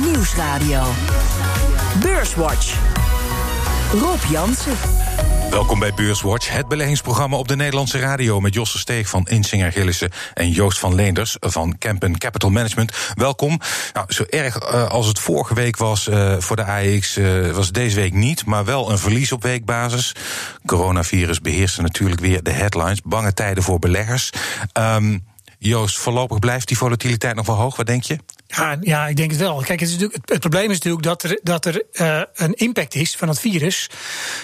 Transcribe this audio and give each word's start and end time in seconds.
Nieuwsradio. 0.00 0.82
Beurswatch. 2.02 2.74
Rob 3.92 4.22
Jansen. 4.30 4.76
Welkom 5.50 5.78
bij 5.78 5.94
Beurswatch, 5.94 6.50
het 6.50 6.68
beleggingsprogramma 6.68 7.36
op 7.36 7.48
de 7.48 7.56
Nederlandse 7.56 7.98
radio 7.98 8.40
met 8.40 8.54
Josse 8.54 8.78
Steeg 8.78 9.08
van 9.08 9.26
Insinger 9.26 9.72
Gillissen 9.72 10.10
en 10.34 10.50
Joost 10.50 10.78
van 10.78 10.94
Leenders 10.94 11.36
van 11.40 11.78
Campen 11.78 12.18
Capital 12.18 12.50
Management. 12.50 12.92
Welkom. 13.14 13.60
Nou, 13.92 14.12
zo 14.12 14.24
erg 14.28 14.62
uh, 14.62 14.88
als 14.88 15.06
het 15.06 15.18
vorige 15.18 15.54
week 15.54 15.76
was 15.76 16.08
uh, 16.08 16.36
voor 16.38 16.56
de 16.56 16.64
AEX, 16.64 17.16
uh, 17.16 17.50
was 17.50 17.72
deze 17.72 17.96
week 17.96 18.12
niet, 18.12 18.44
maar 18.44 18.64
wel 18.64 18.90
een 18.90 18.98
verlies 18.98 19.32
op 19.32 19.42
weekbasis. 19.42 20.14
Coronavirus 20.66 21.40
beheerste 21.40 21.82
natuurlijk 21.82 22.20
weer 22.20 22.42
de 22.42 22.52
headlines. 22.52 23.00
Bange 23.04 23.34
tijden 23.34 23.62
voor 23.62 23.78
beleggers. 23.78 24.30
Um, 24.78 25.24
Joost, 25.58 25.98
voorlopig 25.98 26.38
blijft 26.38 26.68
die 26.68 26.76
volatiliteit 26.76 27.34
nog 27.34 27.46
wel 27.46 27.56
hoog. 27.56 27.76
Wat 27.76 27.86
denk 27.86 28.02
je? 28.02 28.18
Ja, 28.56 28.76
ja, 28.80 29.06
ik 29.06 29.16
denk 29.16 29.30
het 29.30 29.40
wel. 29.40 29.56
Kijk, 29.56 29.80
het, 29.80 29.88
is 29.88 29.94
natuurlijk, 29.94 30.30
het, 30.30 30.40
probleem 30.40 30.70
is 30.70 30.76
natuurlijk 30.76 31.02
dat 31.02 31.22
er, 31.22 31.40
dat 31.42 31.64
er 31.64 31.82
uh, 31.92 32.22
een 32.34 32.54
impact 32.54 32.94
is 32.94 33.16
van 33.16 33.28
het 33.28 33.40
virus. 33.40 33.90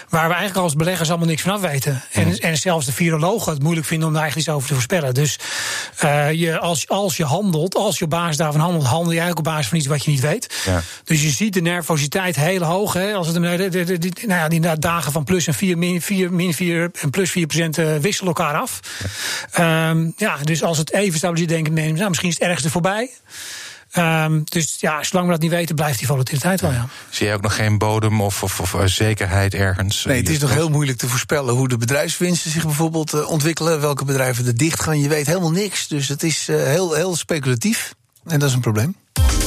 waar 0.09 0.29
we 0.29 0.35
eigenlijk 0.35 0.65
als 0.65 0.75
beleggers 0.75 1.09
allemaal 1.09 1.29
niks 1.29 1.43
van 1.43 1.53
af 1.53 1.61
weten. 1.61 2.03
En, 2.13 2.27
mm. 2.27 2.35
en 2.35 2.57
zelfs 2.57 2.87
de 2.87 2.93
virologen 2.93 3.53
het 3.53 3.63
moeilijk 3.63 3.87
vinden 3.87 4.09
om 4.09 4.13
daar 4.15 4.23
eigenlijk 4.23 4.51
iets 4.51 4.57
over 4.57 4.69
te 4.69 4.75
voorspellen. 4.75 5.15
Dus 5.15 5.39
uh, 6.05 6.33
je, 6.33 6.59
als, 6.59 6.89
als 6.89 7.17
je 7.17 7.25
handelt, 7.25 7.75
als 7.75 7.99
je 7.99 8.05
op 8.05 8.11
basis 8.11 8.37
daarvan 8.37 8.61
handelt, 8.61 8.85
handel 8.85 9.13
je 9.13 9.21
eigenlijk 9.21 9.39
op 9.39 9.53
basis 9.53 9.69
van 9.69 9.79
iets 9.79 9.87
wat 9.87 10.05
je 10.05 10.11
niet 10.11 10.21
weet. 10.21 10.55
Ja. 10.65 10.83
Dus 11.05 11.23
je 11.23 11.31
ziet 11.31 11.53
de 11.53 11.63
nervositeit 11.63 12.37
heel 12.37 12.63
hoog. 12.63 12.93
Hè, 12.93 13.15
als 13.15 13.27
het, 13.27 13.37
de, 13.37 13.69
de, 13.71 13.85
de, 13.85 13.99
de, 13.99 14.13
nou 14.27 14.41
ja, 14.41 14.49
die 14.49 14.79
dagen 14.79 15.13
van 15.13 15.25
plus 15.25 15.47
en 15.47 15.55
4, 15.55 15.79
min 15.79 16.03
4, 16.03 16.33
min 16.33 16.55
4 16.55 16.91
en 17.01 17.11
plus 17.11 17.31
4 17.31 17.47
procent 17.47 17.79
uh, 17.79 17.97
wisselen 17.97 18.35
elkaar 18.35 18.55
af. 18.55 18.81
Ja. 19.53 19.91
Um, 19.91 20.13
ja, 20.17 20.37
dus 20.37 20.63
als 20.63 20.79
het 20.79 20.93
even 20.93 21.19
stabiliseert, 21.19 21.51
denk 21.51 21.67
ik, 21.67 21.95
nou, 21.95 22.09
misschien 22.09 22.31
is 22.31 22.39
het 22.39 22.49
ergste 22.49 22.71
voorbij. 22.71 23.11
Um, 23.97 24.43
dus 24.45 24.77
ja, 24.81 25.03
zolang 25.03 25.27
we 25.27 25.33
dat 25.33 25.43
niet 25.43 25.51
weten, 25.51 25.75
blijft 25.75 25.99
die 25.99 26.07
volatiliteit 26.07 26.61
wel. 26.61 26.71
Ja. 26.71 26.89
Zie 27.09 27.27
je 27.27 27.35
ook 27.35 27.41
nog 27.41 27.57
geen 27.57 27.79
bodem 27.79 28.21
of, 28.21 28.43
of, 28.43 28.61
of 28.61 28.75
zekerheid 28.85 29.55
ergens? 29.55 30.05
Nee, 30.05 30.17
het 30.17 30.29
is 30.29 30.39
nog 30.39 30.53
heel 30.53 30.69
moeilijk 30.69 30.99
te 30.99 31.09
voorspellen 31.09 31.55
hoe 31.55 31.69
de 31.69 31.77
bedrijfswinsten 31.77 32.51
zich 32.51 32.65
bijvoorbeeld 32.65 33.15
uh, 33.15 33.29
ontwikkelen. 33.29 33.81
Welke 33.81 34.05
bedrijven 34.05 34.47
er 34.47 34.57
dicht 34.57 34.83
gaan. 34.83 35.01
Je 35.01 35.09
weet 35.09 35.27
helemaal 35.27 35.51
niks. 35.51 35.89
Dus 35.89 36.09
het 36.09 36.23
is 36.23 36.49
uh, 36.49 36.63
heel, 36.63 36.95
heel 36.95 37.17
speculatief. 37.17 37.95
En 38.27 38.39
dat 38.39 38.49
is 38.49 38.55
een 38.55 38.61
probleem. 38.61 38.97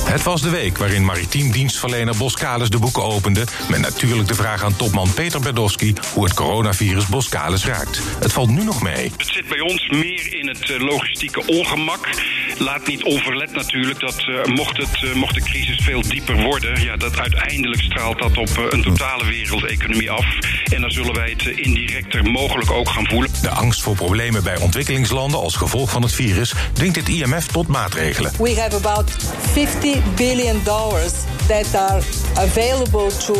Het 0.03 0.23
was 0.23 0.41
de 0.41 0.49
week 0.49 0.77
waarin 0.77 1.05
maritiem 1.05 1.51
dienstverlener 1.51 2.17
Boskalis 2.17 2.69
de 2.69 2.79
boeken 2.79 3.03
opende. 3.03 3.45
Met 3.69 3.79
natuurlijk 3.79 4.27
de 4.27 4.35
vraag 4.35 4.63
aan 4.63 4.75
topman 4.75 5.13
Peter 5.13 5.39
Berdowski 5.39 5.93
hoe 6.13 6.23
het 6.23 6.33
coronavirus 6.33 7.05
Boskalis 7.05 7.65
raakt. 7.65 7.99
Het 8.19 8.33
valt 8.33 8.49
nu 8.49 8.63
nog 8.63 8.81
mee. 8.81 9.11
Het 9.17 9.27
zit 9.27 9.47
bij 9.47 9.59
ons 9.59 9.89
meer 9.89 10.33
in 10.33 10.47
het 10.47 10.81
logistieke 10.81 11.45
ongemak. 11.45 12.09
Laat 12.57 12.87
niet 12.87 13.03
onverlet 13.03 13.51
natuurlijk 13.51 13.99
dat 13.99 14.25
uh, 14.27 14.43
mocht, 14.45 14.77
het, 14.77 15.01
uh, 15.03 15.13
mocht 15.13 15.33
de 15.33 15.41
crisis 15.41 15.79
veel 15.83 16.01
dieper 16.01 16.41
worden, 16.41 16.83
ja, 16.83 16.97
dat 16.97 17.19
uiteindelijk 17.19 17.81
straalt 17.81 18.19
dat 18.19 18.37
op 18.37 18.49
uh, 18.49 18.65
een 18.69 18.81
totale 18.81 19.25
wereldeconomie 19.25 20.11
af. 20.11 20.25
En 20.63 20.81
dan 20.81 20.91
zullen 20.91 21.13
wij 21.13 21.29
het 21.29 21.45
indirecter 21.45 22.23
mogelijk 22.23 22.71
ook 22.71 22.89
gaan 22.89 23.07
voelen. 23.07 23.29
De 23.41 23.49
angst 23.49 23.81
voor 23.81 23.95
problemen 23.95 24.43
bij 24.43 24.57
ontwikkelingslanden 24.57 25.39
als 25.39 25.55
gevolg 25.55 25.91
van 25.91 26.01
het 26.01 26.13
virus 26.13 26.53
dwingt 26.73 26.95
het 26.95 27.09
IMF 27.09 27.47
tot 27.47 27.67
maatregelen. 27.67 28.31
We 28.37 28.59
have 28.59 28.75
about 28.75 29.11
50 29.53 30.13
billion 30.15 30.61
dollars 30.63 31.13
that 31.47 31.75
are 31.75 32.01
available 32.35 33.11
to 33.25 33.35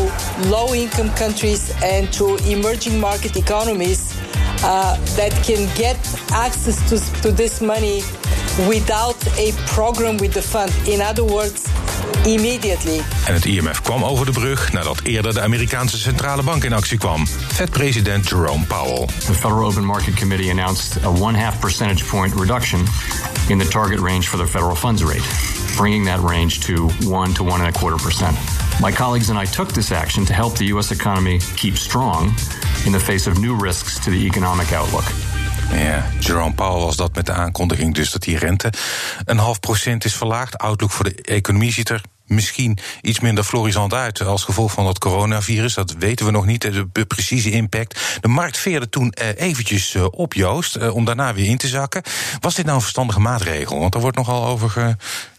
low 0.50 0.74
income 0.74 1.14
countries 1.14 1.62
and 1.82 2.18
to 2.18 2.38
emerging 2.48 3.00
market 3.00 3.36
economies 3.36 4.00
uh, 4.64 4.94
that 5.16 5.34
can 5.46 5.68
get 5.76 5.98
access 6.32 6.78
to, 6.90 7.22
to 7.22 7.34
this 7.34 7.60
money 7.60 8.02
without 8.58 9.16
a 9.38 9.52
program 9.66 10.18
with 10.18 10.34
the 10.34 10.42
fund. 10.42 10.72
In 10.86 11.02
other 11.02 11.24
words, 11.24 11.66
immediately. 12.26 13.02
En 13.26 13.34
het 13.34 13.46
IMF 13.46 13.82
kwam 13.82 14.04
over 14.04 14.26
de 14.26 14.32
brug 14.32 14.72
nadat 14.72 15.00
eerder 15.04 15.34
de 15.34 15.42
Amerikaanse 15.42 15.98
centrale 15.98 16.44
bank 16.44 16.64
in 16.64 16.74
actie 16.74 16.98
kwam. 16.98 17.28
Fed-president 17.28 18.30
Jerome 18.30 18.66
Powell. 18.66 19.06
The 19.06 19.34
Federal 19.34 19.66
Open 19.66 19.86
Market 19.86 20.14
Committee 20.14 20.50
announced 20.50 21.04
a 21.04 21.10
one-half 21.10 21.60
percentage 21.60 22.08
point 22.08 22.34
reduction 22.34 22.86
in 23.48 23.58
the 23.58 23.68
target 23.68 24.00
range 24.00 24.28
for 24.28 24.38
the 24.38 24.48
federal 24.48 24.76
funds 24.76 25.04
rate, 25.04 25.26
bringing 25.76 26.06
that 26.06 26.20
range 26.20 26.60
to 26.60 26.90
one 27.10 27.34
to 27.34 27.44
one 27.44 27.66
and 27.66 27.76
a 27.76 27.80
quarter 27.80 28.04
percent. 28.04 28.38
My 28.80 28.92
colleagues 28.92 29.30
and 29.30 29.40
I 29.42 29.46
took 29.46 29.72
this 29.72 29.92
action 29.92 30.26
to 30.26 30.34
help 30.34 30.58
the 30.58 30.66
U.S. 30.66 30.92
economy 30.92 31.40
keep 31.56 31.76
strong 31.76 32.34
in 32.86 32.92
the 32.92 33.00
face 33.00 33.30
of 33.30 33.38
new 33.40 33.56
risks 33.64 34.00
to 34.00 34.10
the 34.10 34.26
economic 34.26 34.72
outlook. 34.72 35.33
Ja, 35.76 36.06
Jerome 36.20 36.54
Powell 36.54 36.84
was 36.84 36.96
dat 36.96 37.16
met 37.16 37.26
de 37.26 37.32
aankondiging 37.32 37.94
dus 37.94 38.12
dat 38.12 38.22
die 38.22 38.38
rente 38.38 38.74
een 39.26 39.38
half 39.38 39.60
procent 39.60 40.06
is 40.06 40.16
verlaagd. 40.16 40.58
Outlook 40.58 40.92
voor 40.92 41.06
de 41.06 41.22
economie 41.22 41.72
ziet 41.72 41.90
er 41.90 42.02
misschien 42.26 42.78
iets 43.02 43.20
minder 43.20 43.44
florisant 43.44 43.94
uit 43.94 44.22
als 44.22 44.44
gevolg 44.44 44.72
van 44.72 44.86
dat 44.86 45.00
coronavirus. 45.00 45.74
Dat 45.74 45.96
weten 46.00 46.26
we 46.26 46.32
nog 46.32 46.46
niet, 46.46 46.62
de 46.92 47.06
precieze 47.06 47.52
impact. 47.52 48.18
De 48.22 48.28
markt 48.28 48.58
veerde 48.58 48.90
toen 48.90 49.12
eh, 49.12 49.28
eventjes 49.36 49.96
eh, 49.96 50.06
op, 50.12 50.34
Joost, 50.34 50.76
eh, 50.76 50.96
om 50.96 51.06
daarna 51.06 51.34
weer 51.34 51.46
in 51.46 51.58
te 51.58 51.68
zakken. 51.68 52.02
Was 52.40 52.56
dit 52.56 52.64
nou 52.64 52.76
een 52.76 52.82
verstandige 52.82 53.20
maatregel? 53.20 53.80
Want 53.80 53.94
er 53.94 54.02
wordt 54.02 54.18
nogal 54.18 54.46
over 54.46 54.70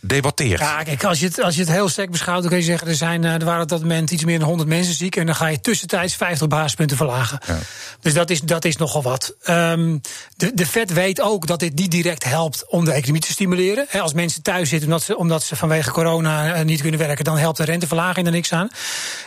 gedebatteerd. 0.00 0.60
Ja, 0.60 0.82
kijk, 0.82 1.04
als 1.04 1.20
je 1.20 1.26
het, 1.26 1.42
als 1.42 1.54
je 1.54 1.60
het 1.60 1.70
heel 1.70 1.88
sterk 1.88 2.10
beschouwt, 2.10 2.40
dan 2.40 2.50
kun 2.50 2.58
je 2.58 2.64
zeggen... 2.64 2.88
er, 2.88 2.94
zijn, 2.94 3.24
er 3.24 3.44
waren 3.44 3.62
op 3.62 3.68
dat 3.68 3.80
moment 3.80 4.10
iets 4.10 4.24
meer 4.24 4.38
dan 4.38 4.48
100 4.48 4.68
mensen 4.68 4.94
ziek... 4.94 5.16
en 5.16 5.26
dan 5.26 5.34
ga 5.34 5.46
je 5.46 5.60
tussentijds 5.60 6.14
50 6.14 6.48
basispunten 6.48 6.96
verlagen. 6.96 7.40
Ja. 7.46 7.58
Dus 8.00 8.14
dat 8.14 8.30
is, 8.30 8.40
dat 8.40 8.64
is 8.64 8.76
nogal 8.76 9.02
wat. 9.02 9.34
Um, 9.48 10.00
de, 10.36 10.54
de 10.54 10.66
Fed 10.66 10.92
weet 10.92 11.20
ook 11.20 11.46
dat 11.46 11.60
dit 11.60 11.74
niet 11.74 11.90
direct 11.90 12.24
helpt 12.24 12.64
om 12.68 12.84
de 12.84 12.92
economie 12.92 13.22
te 13.22 13.32
stimuleren. 13.32 13.86
He, 13.88 14.00
als 14.00 14.12
mensen 14.12 14.42
thuis 14.42 14.68
zitten 14.68 14.88
omdat 14.88 15.02
ze, 15.02 15.16
omdat 15.16 15.42
ze 15.42 15.56
vanwege 15.56 15.90
corona 15.90 16.62
niet 16.62 16.73
kunnen 16.80 17.00
werken, 17.00 17.24
dan 17.24 17.38
helpt 17.38 17.56
de 17.56 17.64
renteverlaging 17.64 18.26
er 18.26 18.32
niks 18.32 18.52
aan. 18.52 18.68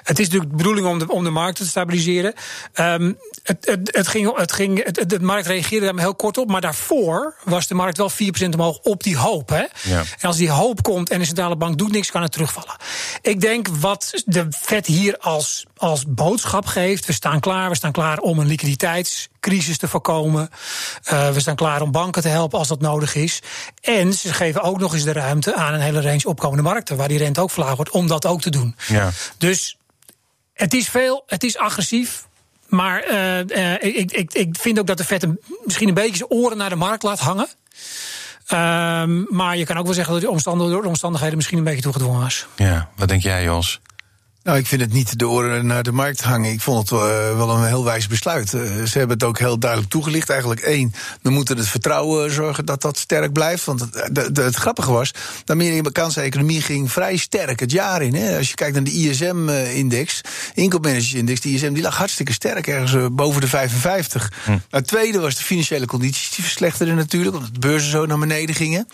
Het 0.03 0.19
is 0.19 0.25
natuurlijk 0.25 0.51
de 0.51 0.57
bedoeling 0.57 0.87
om 0.87 0.99
de, 0.99 1.07
om 1.07 1.23
de 1.23 1.29
markt 1.29 1.57
te 1.57 1.65
stabiliseren. 1.65 2.33
Um, 2.73 3.17
het, 3.43 3.65
het, 3.65 3.95
het, 3.95 4.07
ging, 4.07 4.37
het 4.37 4.51
ging, 4.51 4.83
het, 4.83 5.09
de 5.09 5.19
markt 5.19 5.47
reageerde 5.47 5.85
daar 5.85 5.93
maar 5.93 6.03
heel 6.03 6.15
kort 6.15 6.37
op, 6.37 6.49
maar 6.49 6.61
daarvoor 6.61 7.35
was 7.43 7.67
de 7.67 7.75
markt 7.75 7.97
wel 7.97 8.11
4% 8.11 8.15
omhoog 8.49 8.77
op 8.77 9.03
die 9.03 9.17
hoop. 9.17 9.49
Hè? 9.49 9.63
Ja. 9.83 9.99
En 10.19 10.27
als 10.27 10.37
die 10.37 10.49
hoop 10.49 10.83
komt 10.83 11.09
en 11.09 11.19
de 11.19 11.25
centrale 11.25 11.55
bank 11.55 11.77
doet 11.77 11.91
niks, 11.91 12.11
kan 12.11 12.21
het 12.21 12.31
terugvallen. 12.31 12.75
Ik 13.21 13.41
denk 13.41 13.67
wat 13.67 14.23
de 14.25 14.47
Fed 14.49 14.85
hier 14.85 15.17
als, 15.17 15.65
als 15.77 16.03
boodschap 16.07 16.65
geeft: 16.65 17.05
we 17.05 17.13
staan 17.13 17.39
klaar, 17.39 17.69
we 17.69 17.75
staan 17.75 17.91
klaar 17.91 18.19
om 18.19 18.39
een 18.39 18.47
liquiditeitscrisis 19.41 19.77
te 19.77 19.87
voorkomen. 19.87 20.49
Uh, 21.11 21.29
we 21.29 21.39
staan 21.39 21.55
klaar 21.55 21.81
om 21.81 21.91
banken 21.91 22.21
te 22.21 22.27
helpen 22.27 22.59
als 22.59 22.67
dat 22.67 22.81
nodig 22.81 23.15
is. 23.15 23.41
En 23.81 24.13
ze 24.13 24.33
geven 24.33 24.61
ook 24.61 24.79
nog 24.79 24.93
eens 24.93 25.03
de 25.03 25.13
ruimte 25.13 25.55
aan 25.55 25.73
een 25.73 25.79
hele 25.79 26.01
range 26.01 26.27
opkomende 26.27 26.63
markten, 26.63 26.97
waar 26.97 27.07
die 27.07 27.17
rente 27.17 27.41
ook 27.41 27.51
verlaagd 27.51 27.75
wordt, 27.75 27.91
om 27.91 28.07
dat 28.07 28.25
ook 28.25 28.41
te 28.41 28.49
doen. 28.49 28.75
Ja. 28.87 29.09
Dus 29.37 29.77
het 30.53 30.73
is 30.73 30.89
veel, 30.89 31.23
het 31.27 31.43
is 31.43 31.57
agressief. 31.57 32.25
Maar 32.67 33.11
uh, 33.11 33.39
uh, 33.39 33.73
ik, 33.73 34.11
ik, 34.11 34.33
ik 34.33 34.57
vind 34.59 34.79
ook 34.79 34.87
dat 34.87 34.97
de 34.97 35.03
Fed 35.03 35.23
een, 35.23 35.39
misschien 35.65 35.87
een 35.87 35.93
beetje 35.93 36.17
zijn 36.17 36.29
oren 36.29 36.57
naar 36.57 36.69
de 36.69 36.75
markt 36.75 37.03
laat 37.03 37.19
hangen. 37.19 37.47
Um, 38.51 39.27
maar 39.29 39.57
je 39.57 39.65
kan 39.65 39.77
ook 39.77 39.85
wel 39.85 39.93
zeggen 39.93 40.13
dat 40.13 40.21
de 40.21 40.29
omstandigheden, 40.29 40.81
de 40.81 40.87
omstandigheden 40.87 41.35
misschien 41.35 41.57
een 41.57 41.63
beetje 41.63 41.81
toegedwongen 41.81 42.21
was. 42.21 42.45
Ja, 42.55 42.89
wat 42.95 43.07
denk 43.07 43.21
jij, 43.21 43.43
Jos? 43.43 43.79
Nou, 44.47 44.59
ik 44.59 44.67
vind 44.67 44.81
het 44.81 44.93
niet 44.93 45.19
de 45.19 45.27
oren 45.27 45.65
naar 45.65 45.83
de 45.83 45.91
markt 45.91 46.21
hangen. 46.21 46.51
Ik 46.51 46.61
vond 46.61 46.89
het 46.89 46.99
uh, 46.99 47.37
wel 47.37 47.49
een 47.49 47.65
heel 47.65 47.83
wijs 47.83 48.07
besluit. 48.07 48.53
Uh, 48.53 48.61
ze 48.83 48.97
hebben 48.97 49.17
het 49.17 49.23
ook 49.23 49.39
heel 49.39 49.59
duidelijk 49.59 49.91
toegelicht. 49.91 50.29
Eigenlijk 50.29 50.61
één, 50.61 50.93
we 51.21 51.29
moeten 51.29 51.57
het 51.57 51.67
vertrouwen 51.67 52.31
zorgen 52.31 52.65
dat 52.65 52.81
dat 52.81 52.97
sterk 52.97 53.33
blijft. 53.33 53.65
Want 53.65 53.79
het, 53.79 54.09
de, 54.11 54.31
de, 54.31 54.41
het 54.41 54.55
grappige 54.55 54.91
was, 54.91 55.11
de 55.45 55.53
Amerikaanse 55.53 56.21
economie 56.21 56.61
ging 56.61 56.91
vrij 56.91 57.17
sterk 57.17 57.59
het 57.59 57.71
jaar 57.71 58.01
in. 58.01 58.13
Hè. 58.13 58.37
Als 58.37 58.49
je 58.49 58.55
kijkt 58.55 58.73
naar 58.73 58.83
de 58.83 58.91
ISM-index, 58.91 60.21
inkoopmanagersindex, 60.53 61.41
de 61.41 61.49
ISM 61.49 61.73
die 61.73 61.83
lag 61.83 61.97
hartstikke 61.97 62.33
sterk, 62.33 62.67
ergens 62.67 62.93
uh, 62.93 63.05
boven 63.11 63.41
de 63.41 63.47
55. 63.47 64.31
Hm. 64.45 64.57
Het 64.69 64.87
tweede 64.87 65.19
was 65.19 65.35
de 65.35 65.43
financiële 65.43 65.85
condities, 65.85 66.29
die 66.29 66.43
verslechterden 66.43 66.95
natuurlijk, 66.95 67.35
omdat 67.35 67.53
de 67.53 67.59
beurzen 67.59 67.91
zo 67.91 68.05
naar 68.05 68.19
beneden 68.19 68.55
gingen. 68.55 68.87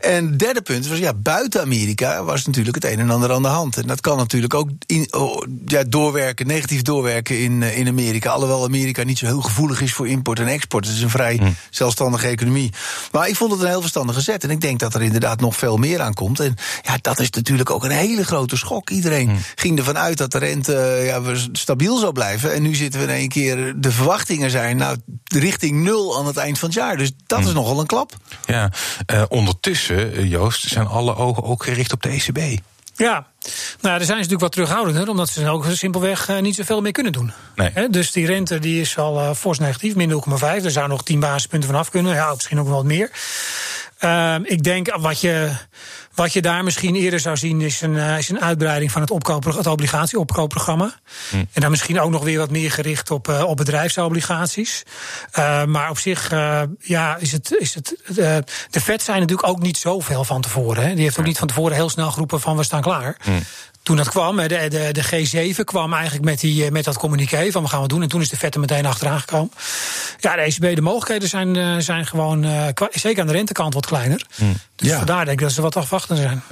En 0.00 0.26
het 0.26 0.38
derde 0.38 0.62
punt 0.62 0.86
was, 0.86 0.98
ja, 0.98 1.14
buiten 1.14 1.60
Amerika 1.60 2.24
was 2.24 2.46
natuurlijk 2.46 2.74
het 2.74 2.84
een 2.84 2.98
en 2.98 3.10
ander 3.10 3.32
aan 3.32 3.42
de 3.42 3.48
hand. 3.48 3.76
En 3.76 3.86
dat 3.86 4.00
kan 4.00 4.16
natuurlijk 4.16 4.54
ook 4.54 4.68
in, 4.92 5.14
oh, 5.14 5.42
ja, 5.66 5.82
doorwerken, 5.84 6.46
negatief 6.46 6.82
doorwerken 6.82 7.38
in, 7.38 7.62
in 7.62 7.88
Amerika. 7.88 8.30
Alhoewel 8.30 8.64
Amerika 8.64 9.02
niet 9.02 9.18
zo 9.18 9.26
heel 9.26 9.40
gevoelig 9.40 9.80
is 9.80 9.92
voor 9.92 10.08
import 10.08 10.38
en 10.38 10.46
export. 10.46 10.86
Het 10.86 10.94
is 10.94 11.02
een 11.02 11.10
vrij 11.10 11.38
mm. 11.42 11.56
zelfstandige 11.70 12.26
economie. 12.26 12.72
Maar 13.12 13.28
ik 13.28 13.36
vond 13.36 13.52
het 13.52 13.60
een 13.60 13.68
heel 13.68 13.80
verstandige 13.80 14.20
zet. 14.20 14.44
En 14.44 14.50
ik 14.50 14.60
denk 14.60 14.78
dat 14.78 14.94
er 14.94 15.02
inderdaad 15.02 15.40
nog 15.40 15.56
veel 15.56 15.76
meer 15.76 16.00
aan 16.00 16.14
komt. 16.14 16.40
En 16.40 16.54
ja, 16.82 16.98
dat 17.00 17.20
is 17.20 17.30
natuurlijk 17.30 17.70
ook 17.70 17.84
een 17.84 17.90
hele 17.90 18.24
grote 18.24 18.56
schok. 18.56 18.90
Iedereen 18.90 19.28
mm. 19.28 19.38
ging 19.54 19.78
ervan 19.78 19.98
uit 19.98 20.18
dat 20.18 20.32
de 20.32 20.38
rente 20.38 21.02
ja, 21.04 21.20
stabiel 21.52 21.98
zou 21.98 22.12
blijven. 22.12 22.54
En 22.54 22.62
nu 22.62 22.74
zitten 22.74 23.00
we 23.00 23.06
in 23.06 23.12
één 23.12 23.28
keer. 23.28 23.74
De 23.76 23.92
verwachtingen 23.92 24.50
zijn 24.50 24.76
nou 24.76 24.96
richting 25.24 25.82
nul 25.82 26.18
aan 26.18 26.26
het 26.26 26.36
eind 26.36 26.58
van 26.58 26.68
het 26.68 26.78
jaar. 26.78 26.96
Dus 26.96 27.12
dat 27.26 27.40
mm. 27.40 27.46
is 27.46 27.52
nogal 27.52 27.80
een 27.80 27.86
klap. 27.86 28.16
Ja, 28.46 28.72
uh, 29.12 29.22
ondertussen, 29.28 30.28
Joost, 30.28 30.68
zijn 30.68 30.86
alle 30.86 31.16
ogen 31.16 31.42
ook 31.42 31.64
gericht 31.64 31.92
op 31.92 32.02
de 32.02 32.08
ECB. 32.08 32.60
Ja, 33.02 33.12
nou, 33.12 33.26
daar 33.80 33.92
zijn 33.96 34.06
ze 34.06 34.12
natuurlijk 34.12 34.40
wat 34.40 34.52
terughoudender, 34.52 35.08
omdat 35.08 35.28
ze 35.28 35.48
ook 35.48 35.66
simpelweg 35.70 36.28
uh, 36.28 36.38
niet 36.38 36.54
zoveel 36.54 36.80
meer 36.80 36.92
kunnen 36.92 37.12
doen. 37.12 37.32
Nee. 37.54 37.70
He, 37.74 37.88
dus 37.88 38.12
die 38.12 38.26
rente 38.26 38.58
die 38.58 38.80
is 38.80 38.98
al 38.98 39.18
uh, 39.18 39.34
fors 39.34 39.58
negatief, 39.58 39.94
min 39.94 40.10
0,5. 40.10 40.40
Er 40.40 40.70
zou 40.70 40.88
nog 40.88 41.02
10 41.02 41.20
basispunten 41.20 41.68
vanaf 41.68 41.90
kunnen, 41.90 42.14
ja, 42.14 42.32
misschien 42.34 42.60
ook 42.60 42.66
wel 42.66 42.74
wat 42.74 42.84
meer. 42.84 43.10
Uh, 44.04 44.34
ik 44.42 44.62
denk 44.62 44.96
wat 44.96 45.20
je 45.20 45.50
Wat 46.14 46.32
je 46.32 46.42
daar 46.42 46.64
misschien 46.64 46.94
eerder 46.94 47.20
zou 47.20 47.36
zien 47.36 47.60
is 47.60 47.80
een, 47.80 47.94
uh, 47.94 48.18
is 48.18 48.28
een 48.28 48.40
uitbreiding 48.40 48.90
van 48.90 49.00
het, 49.00 49.10
opkoop, 49.10 49.44
het 49.44 49.66
obligatieopkoopprogramma. 49.66 50.94
Hm. 51.30 51.36
En 51.36 51.60
dan 51.60 51.70
misschien 51.70 52.00
ook 52.00 52.10
nog 52.10 52.24
weer 52.24 52.38
wat 52.38 52.50
meer 52.50 52.70
gericht 52.70 53.10
op, 53.10 53.28
uh, 53.28 53.42
op 53.44 53.56
bedrijfsobligaties. 53.56 54.82
Uh, 55.38 55.64
maar 55.64 55.90
op 55.90 55.98
zich 55.98 56.30
ja, 56.78 57.16
is 57.16 57.32
het. 57.32 57.56
Is 57.58 57.74
het 57.74 57.96
de 58.70 58.80
Fed 58.80 59.02
zijn 59.02 59.20
natuurlijk 59.20 59.48
ook 59.48 59.60
niet 59.60 59.76
zoveel 59.76 60.24
van 60.24 60.40
tevoren. 60.40 60.82
Hè. 60.82 60.94
Die 60.94 61.04
heeft 61.04 61.18
ook 61.18 61.24
niet 61.24 61.38
van 61.38 61.48
tevoren 61.48 61.74
heel 61.74 61.90
snel 61.90 62.10
geroepen 62.10 62.40
van 62.40 62.56
we 62.56 62.62
staan 62.62 62.82
klaar. 62.82 63.16
Hm 63.22 63.30
toen 63.82 63.96
dat 63.96 64.08
kwam, 64.08 64.36
de, 64.36 64.68
de, 64.68 64.88
de 64.92 65.54
G7 65.54 65.64
kwam 65.64 65.92
eigenlijk 65.92 66.24
met, 66.24 66.40
die, 66.40 66.70
met 66.70 66.84
dat 66.84 66.98
communiqué 66.98 67.50
van 67.50 67.62
we 67.62 67.68
gaan 67.68 67.80
wat 67.80 67.88
doen. 67.88 68.02
En 68.02 68.08
toen 68.08 68.20
is 68.20 68.28
de 68.28 68.36
vet 68.36 68.54
er 68.54 68.60
meteen 68.60 68.86
achteraan 68.86 69.20
gekomen. 69.20 69.52
Ja, 70.18 70.36
de 70.36 70.40
ECB, 70.40 70.74
de 70.74 70.80
mogelijkheden 70.80 71.28
zijn, 71.28 71.82
zijn 71.82 72.06
gewoon, 72.06 72.46
zeker 72.90 73.20
aan 73.20 73.26
de 73.26 73.32
rentekant, 73.32 73.74
wat 73.74 73.86
kleiner. 73.86 74.26
Mm. 74.36 74.56
Dus 74.76 74.88
ja. 74.88 74.96
vandaar 74.96 75.24
denk 75.24 75.38
ik 75.38 75.44
dat 75.44 75.54
ze 75.54 75.62
wat 75.62 75.76
afwachten 75.76 76.16
zijn. 76.16 76.42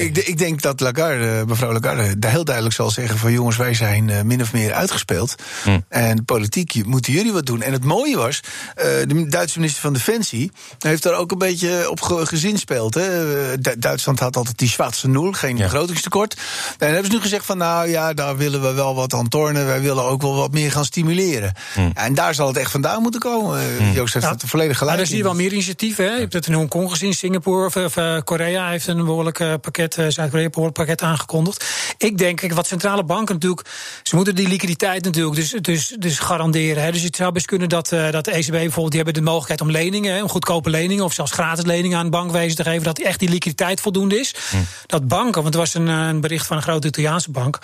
Ik, 0.00 0.16
ik, 0.18 0.38
denk 0.38 0.62
dat 0.62 0.80
Lagarde, 0.80 1.44
mevrouw 1.46 1.72
Lagarde 1.72 2.28
heel 2.28 2.44
duidelijk 2.44 2.74
zal 2.74 2.90
zeggen 2.90 3.18
van 3.18 3.32
jongens, 3.32 3.56
wij 3.56 3.74
zijn 3.74 4.26
min 4.26 4.40
of 4.40 4.52
meer 4.52 4.72
uitgespeeld. 4.72 5.34
Mm. 5.64 5.84
En 5.88 6.24
politiek 6.24 6.86
moeten 6.86 7.12
jullie 7.12 7.32
wat 7.32 7.46
doen. 7.46 7.62
En 7.62 7.72
het 7.72 7.84
mooie 7.84 8.16
was, 8.16 8.40
de 8.74 9.26
Duitse 9.28 9.58
minister 9.58 9.82
van 9.82 9.92
Defensie 9.92 10.52
heeft 10.78 11.02
daar 11.02 11.14
ook 11.14 11.30
een 11.30 11.38
beetje 11.38 11.90
op 11.90 12.00
gezinspeeld. 12.02 12.94
Hè. 12.94 13.58
Duitsland 13.78 14.18
had 14.18 14.36
altijd 14.36 14.58
die 14.58 14.68
zwarte 14.68 15.08
nul, 15.08 15.32
geen 15.32 15.56
begrotingstekort. 15.56 16.36
En 16.68 16.76
dan 16.78 16.88
hebben 16.88 17.10
ze 17.10 17.16
nu 17.16 17.22
gezegd 17.22 17.46
van 17.46 17.58
nou 17.58 17.88
ja, 17.88 18.14
daar 18.14 18.36
willen 18.36 18.62
we 18.62 18.72
wel 18.72 18.94
wat 18.94 19.14
aan 19.14 19.28
tornen. 19.28 19.66
Wij 19.66 19.80
willen 19.80 20.04
ook 20.04 20.22
wel 20.22 20.34
wat 20.34 20.52
meer 20.52 20.72
gaan 20.72 20.84
stimuleren. 20.84 21.52
Hmm. 21.74 21.90
En 21.94 22.14
daar 22.14 22.34
zal 22.34 22.46
het 22.46 22.56
echt 22.56 22.70
vandaan 22.70 23.02
moeten 23.02 23.20
komen. 23.20 23.76
Hmm. 23.76 23.92
Joost 23.92 24.14
heeft 24.14 24.28
het 24.28 24.42
volledig 24.46 24.78
gelijk. 24.78 24.96
Maar 24.96 24.96
daar 24.96 25.06
zie 25.06 25.16
je 25.16 25.22
wel 25.22 25.34
meer 25.34 25.52
initiatieven. 25.52 26.04
Hè? 26.04 26.12
Je 26.14 26.20
hebt 26.20 26.32
het 26.32 26.46
in 26.46 26.52
Hongkong 26.52 26.90
gezien, 26.90 27.14
Singapore 27.14 27.66
of, 27.66 27.76
of 27.76 27.96
uh, 27.96 28.18
Korea 28.24 28.68
heeft 28.68 28.86
een 28.86 29.04
behoorlijk 29.04 29.38
uh, 29.38 29.54
pakket, 29.60 29.96
uh, 29.96 30.06
Zuid-Korea 30.08 30.44
een 30.44 30.50
behoorlijk 30.50 30.78
pakket 30.78 31.02
aangekondigd. 31.02 31.64
Ik 31.98 32.18
denk, 32.18 32.52
wat 32.52 32.66
centrale 32.66 33.04
banken 33.04 33.34
natuurlijk, 33.34 33.68
ze 34.02 34.16
moeten 34.16 34.34
die 34.34 34.48
liquiditeit 34.48 35.04
natuurlijk 35.04 35.36
dus, 35.36 35.50
dus, 35.50 35.94
dus 35.98 36.18
garanderen. 36.18 36.82
Hè? 36.82 36.92
Dus 36.92 37.02
het 37.02 37.16
zou 37.16 37.32
best 37.32 37.46
kunnen 37.46 37.68
dat, 37.68 37.88
dat 37.88 38.24
de 38.24 38.30
ECB 38.30 38.50
bijvoorbeeld, 38.50 38.90
die 38.92 39.02
hebben 39.02 39.22
de 39.22 39.30
mogelijkheid 39.30 39.60
om 39.60 39.70
leningen, 39.70 40.14
hè, 40.14 40.22
om 40.22 40.28
goedkope 40.28 40.70
leningen 40.70 41.04
of 41.04 41.12
zelfs 41.12 41.32
gratis 41.32 41.64
leningen 41.64 41.96
aan 41.96 42.02
het 42.02 42.12
bankwezen 42.12 42.56
te 42.56 42.62
geven, 42.62 42.82
dat 42.82 42.98
echt 42.98 43.18
die 43.18 43.28
liquiditeit 43.28 43.80
voldoende 43.80 44.18
is. 44.18 44.34
Hmm. 44.50 44.66
Dat 44.86 45.08
banken, 45.08 45.42
want 45.42 45.54
er 45.54 45.60
was 45.60 45.74
een, 45.74 45.86
een 45.86 46.20
bericht 46.20 46.46
van 46.50 46.58
een 46.58 46.62
grote 46.62 46.86
Italiaanse 46.86 47.30
bank. 47.30 47.58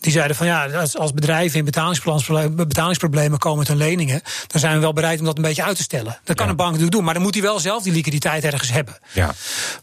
Die 0.00 0.12
zeiden 0.12 0.36
van 0.36 0.46
ja, 0.46 0.84
als 0.92 1.12
bedrijven 1.12 1.58
in 1.58 1.64
betalingsproblemen 2.56 3.38
komen 3.38 3.58
met 3.58 3.68
hun 3.68 3.76
leningen, 3.76 4.22
dan 4.46 4.60
zijn 4.60 4.74
we 4.74 4.80
wel 4.80 4.92
bereid 4.92 5.18
om 5.18 5.24
dat 5.24 5.36
een 5.36 5.42
beetje 5.42 5.62
uit 5.62 5.76
te 5.76 5.82
stellen. 5.82 6.20
Dat 6.24 6.36
kan 6.36 6.48
een 6.48 6.56
bank 6.56 6.68
natuurlijk 6.68 6.96
doen, 6.96 7.04
maar 7.04 7.14
dan 7.14 7.22
moet 7.22 7.34
hij 7.34 7.42
wel 7.42 7.58
zelf 7.58 7.82
die 7.82 7.92
liquiditeit 7.92 8.44
ergens 8.44 8.72
hebben. 8.72 8.98
Ja. 9.12 9.34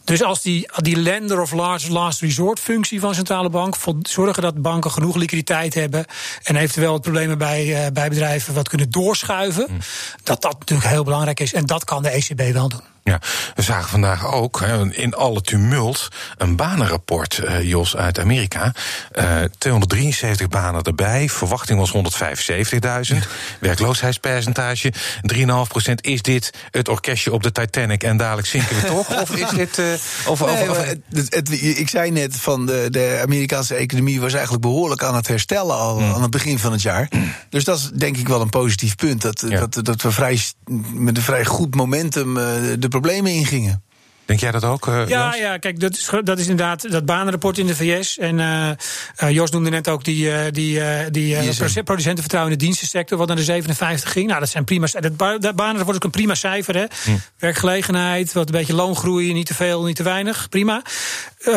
Dus 0.04 0.22
als 0.22 0.42
die, 0.42 0.68
die 0.76 0.96
lender 0.96 1.40
of 1.40 1.52
large 1.52 1.92
last 1.92 2.20
resort 2.20 2.60
functie 2.60 3.00
van 3.00 3.14
centrale 3.14 3.50
bank 3.50 3.76
zorgen 4.02 4.42
dat 4.42 4.62
banken 4.62 4.90
genoeg 4.90 5.16
liquiditeit 5.16 5.74
hebben 5.74 6.04
en 6.42 6.56
eventueel 6.56 6.92
het 6.92 7.02
problemen 7.02 7.38
bij, 7.38 7.66
uh, 7.66 7.92
bij 7.92 8.08
bedrijven 8.08 8.54
wat 8.54 8.68
kunnen 8.68 8.90
doorschuiven, 8.90 9.66
mm. 9.70 9.78
dat 10.22 10.42
dat 10.42 10.58
natuurlijk 10.58 10.88
heel 10.88 11.04
belangrijk 11.04 11.40
is. 11.40 11.52
En 11.52 11.66
dat 11.66 11.84
kan 11.84 12.02
de 12.02 12.08
ECB 12.08 12.52
wel 12.52 12.68
doen. 12.68 12.82
Ja, 13.08 13.20
we 13.54 13.62
zagen 13.62 13.88
vandaag 13.88 14.32
ook 14.32 14.60
in 14.90 15.14
alle 15.14 15.40
tumult 15.40 16.08
een 16.36 16.56
banenrapport, 16.56 17.40
uh, 17.44 17.62
Jos, 17.62 17.96
uit 17.96 18.18
Amerika. 18.18 18.72
Uh, 19.18 19.42
eh, 19.42 19.50
273 19.58 20.48
banen 20.48 20.82
erbij, 20.82 21.28
verwachting 21.28 21.78
was 21.78 21.92
175.000. 23.12 23.16
Werkloosheidspercentage 23.60 24.92
3,5% 25.34 25.94
Is 26.00 26.22
dit 26.22 26.50
het 26.70 26.88
orkestje 26.88 27.32
op 27.32 27.42
de 27.42 27.52
Titanic 27.52 28.02
en 28.02 28.16
dadelijk 28.16 28.46
zinken 28.46 28.76
we 28.76 28.86
toch? 28.86 29.20
Of 29.20 29.36
is 29.36 29.50
dit... 29.50 29.78
Uh, 29.78 29.86
of, 30.26 30.46
nee, 30.46 30.70
of, 30.70 30.78
het, 31.28 31.62
ik 31.62 31.88
zei 31.88 32.10
net 32.10 32.36
van 32.36 32.66
de, 32.66 32.86
de 32.90 33.20
Amerikaanse 33.22 33.74
economie 33.74 34.20
was 34.20 34.32
eigenlijk 34.32 34.62
behoorlijk 34.62 35.02
aan 35.02 35.14
het 35.14 35.28
herstellen 35.28 35.76
al 35.76 36.00
mm. 36.00 36.12
aan 36.12 36.22
het 36.22 36.30
begin 36.30 36.58
van 36.58 36.72
het 36.72 36.82
jaar. 36.82 37.08
Dus 37.50 37.64
dat 37.64 37.78
is 37.78 37.90
denk 37.94 38.16
ik 38.16 38.28
wel 38.28 38.40
een 38.40 38.48
positief 38.48 38.94
punt. 38.94 39.22
Dat, 39.22 39.44
dat, 39.48 39.84
dat 39.84 40.02
we 40.02 40.10
vrij, 40.10 40.40
met 40.92 41.16
een 41.16 41.22
vrij 41.22 41.44
goed 41.44 41.74
momentum 41.74 42.34
de 42.78 42.88
problemen 43.00 43.32
ingingen. 43.32 43.82
Denk 44.28 44.40
jij 44.40 44.50
dat 44.50 44.64
ook? 44.64 44.86
Uh, 44.86 45.08
ja, 45.08 45.34
ja, 45.34 45.58
kijk, 45.58 45.80
dat 45.80 45.92
is, 45.96 46.10
dat 46.24 46.38
is 46.38 46.46
inderdaad 46.46 46.90
dat 46.90 47.04
banenrapport 47.04 47.58
in 47.58 47.66
de 47.66 47.76
VS. 47.76 48.18
En 48.18 48.38
uh, 48.38 48.70
uh, 49.22 49.30
Jos 49.30 49.50
noemde 49.50 49.70
net 49.70 49.88
ook 49.88 50.04
die, 50.04 50.50
die, 50.50 50.80
die 51.10 51.82
producentenvertrouwen 51.84 52.52
in 52.52 52.58
de 52.58 52.64
dienstensector, 52.64 53.18
wat 53.18 53.26
naar 53.26 53.36
de 53.36 53.42
57 53.42 54.12
ging. 54.12 54.26
Nou, 54.26 54.40
dat 54.40 54.48
zijn 54.48 54.64
prima. 54.64 54.86
Dat, 55.00 55.18
dat 55.18 55.56
banenrapport 55.56 55.88
is 55.88 55.94
ook 55.94 56.04
een 56.04 56.10
prima 56.10 56.34
cijfer. 56.34 56.74
Hè? 56.76 56.84
Hm. 57.04 57.16
Werkgelegenheid, 57.38 58.32
wat 58.32 58.46
een 58.46 58.54
beetje 58.54 58.74
loongroei, 58.74 59.32
niet 59.32 59.46
te 59.46 59.54
veel, 59.54 59.84
niet 59.84 59.96
te 59.96 60.02
weinig. 60.02 60.48
Prima. 60.48 60.82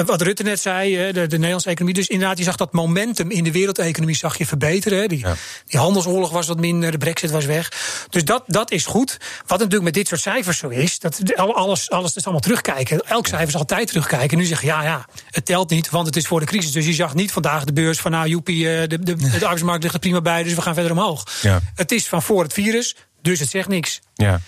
wat 0.06 0.22
Rutte 0.22 0.44
net 0.44 0.60
zei, 0.60 1.12
de, 1.12 1.28
de 1.28 1.38
Nederlandse 1.38 1.70
economie. 1.70 1.96
Dus 1.96 2.08
inderdaad, 2.08 2.38
je 2.38 2.44
zag 2.44 2.56
dat 2.56 2.74
momentum 2.74 3.32
in 3.32 3.44
de 3.44 3.52
wereldeconomie 3.52 4.16
zag 4.16 4.38
je 4.38 4.46
verbeteren. 4.46 5.10
Die, 5.10 5.26
die 5.66 5.80
handelsoorlog 5.80 6.32
was 6.32 6.48
wat 6.48 6.60
minder, 6.60 6.92
de 6.92 6.98
brexit 6.98 7.32
was 7.32 7.46
weg. 7.46 7.72
Dus 8.10 8.24
dat, 8.24 8.44
dat 8.48 8.72
is 8.72 8.86
goed. 8.86 9.18
Wat 9.46 9.58
natuurlijk 9.58 9.84
met 9.84 9.94
dit 9.94 10.08
soort 10.08 10.22
cijfers 10.22 10.58
zo 10.58 10.68
is, 10.68 11.00
dat 11.00 11.36
alles, 11.36 11.90
alles 11.90 12.16
is 12.16 12.24
allemaal 12.24 12.42
terug 12.42 12.60
terugkijken. 12.62 13.08
Elk 13.08 13.28
cijfer 13.28 13.48
is 13.48 13.56
altijd 13.56 13.88
terugkijken. 13.88 14.38
Nu 14.38 14.46
zeg 14.46 14.62
je, 14.62 14.68
ja, 14.68 14.84
ja, 14.84 15.06
het 15.30 15.46
telt 15.46 15.70
niet, 15.70 15.90
want 15.90 16.06
het 16.06 16.16
is 16.16 16.28
voor 16.28 16.40
de 16.40 16.46
crisis. 16.46 16.72
Dus 16.72 16.86
je 16.86 16.94
zag 16.94 17.14
niet 17.14 17.32
vandaag 17.32 17.64
de 17.64 17.74
beurs 17.74 18.00
van, 18.00 18.12
nou, 18.12 18.28
joepie, 18.28 18.70
eh, 18.70 18.88
de, 18.88 19.00
de, 19.00 19.16
de, 19.16 19.34
arbeidsmarkt 19.34 19.82
ligt 19.82 19.94
er 19.94 20.00
prima 20.00 20.22
bij, 20.22 20.44
dus 20.44 20.54
we 20.54 20.62
gaan 20.62 20.74
verder 20.74 20.92
omhoog. 20.92 21.28
Ja. 21.42 21.60
Het 21.76 21.92
is 21.92 22.08
van 22.08 22.22
voor 22.22 22.44
het 22.44 22.54
virus, 22.54 22.96
dus 23.22 23.40
het 23.40 23.50
zegt 23.50 23.68
niks. 23.68 24.02
Ja. 24.14 24.40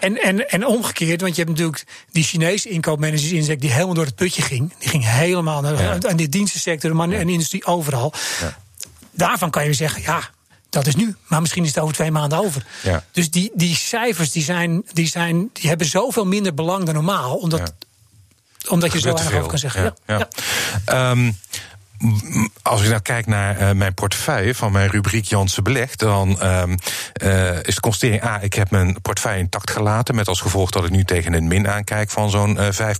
En, 0.00 0.22
en, 0.22 0.48
en 0.48 0.66
omgekeerd, 0.66 1.20
want 1.20 1.36
je 1.36 1.42
hebt 1.42 1.56
natuurlijk 1.56 1.84
die 2.10 2.24
Chinese 2.24 2.68
inkoopmanagers 2.68 3.30
inzet 3.30 3.60
die 3.60 3.72
helemaal 3.72 3.94
door 3.94 4.04
het 4.04 4.14
putje 4.14 4.42
ging. 4.42 4.72
Die 4.78 4.88
ging 4.88 5.04
helemaal 5.06 5.60
naar 5.60 5.82
ja. 5.82 5.98
aan 6.08 6.16
de 6.16 6.28
dienstensector 6.28 7.00
en 7.00 7.10
de 7.10 7.32
industrie 7.32 7.66
overal. 7.66 8.12
Ja. 8.40 8.58
Daarvan 9.10 9.50
kan 9.50 9.64
je 9.64 9.72
zeggen, 9.72 10.02
ja, 10.02 10.30
dat 10.72 10.86
is 10.86 10.94
nu. 10.94 11.16
Maar 11.26 11.40
misschien 11.40 11.62
is 11.62 11.68
het 11.68 11.78
over 11.78 11.94
twee 11.94 12.10
maanden 12.10 12.38
over. 12.38 12.64
Ja. 12.82 13.04
Dus 13.10 13.30
die, 13.30 13.50
die 13.54 13.76
cijfers 13.76 14.32
die 14.32 14.42
zijn, 14.42 14.82
die 14.92 15.06
zijn, 15.06 15.50
die 15.52 15.68
hebben 15.68 15.86
zoveel 15.86 16.26
minder 16.26 16.54
belang 16.54 16.84
dan 16.84 16.94
normaal. 16.94 17.36
Omdat, 17.36 17.72
omdat 18.68 18.92
je 18.92 19.00
zo 19.00 19.12
weinig 19.12 19.34
over 19.34 19.48
kan 19.48 19.58
zeggen. 19.58 19.94
Ja, 20.06 20.28
ja. 20.86 21.10
Um, 21.10 21.36
als 22.62 22.82
ik 22.82 22.88
nou 22.88 23.00
kijk 23.00 23.26
naar 23.26 23.60
uh, 23.60 23.70
mijn 23.70 23.94
portefeuille 23.94 24.54
van 24.54 24.72
mijn 24.72 24.90
rubriek 24.90 25.24
Jansen 25.24 25.64
Belegd, 25.64 25.98
dan 25.98 26.46
um, 26.46 26.78
uh, 27.22 27.62
is 27.62 27.74
de 27.74 27.80
constatering: 27.80 28.24
A, 28.24 28.40
ik 28.40 28.54
heb 28.54 28.70
mijn 28.70 29.00
portefeuille 29.02 29.40
intact 29.40 29.70
gelaten. 29.70 30.14
Met 30.14 30.28
als 30.28 30.40
gevolg 30.40 30.70
dat 30.70 30.84
ik 30.84 30.90
nu 30.90 31.04
tegen 31.04 31.32
een 31.32 31.48
min 31.48 31.68
aankijk 31.68 32.10
van 32.10 32.30
zo'n 32.30 32.56
uh, 32.56 32.66
5 32.70 32.98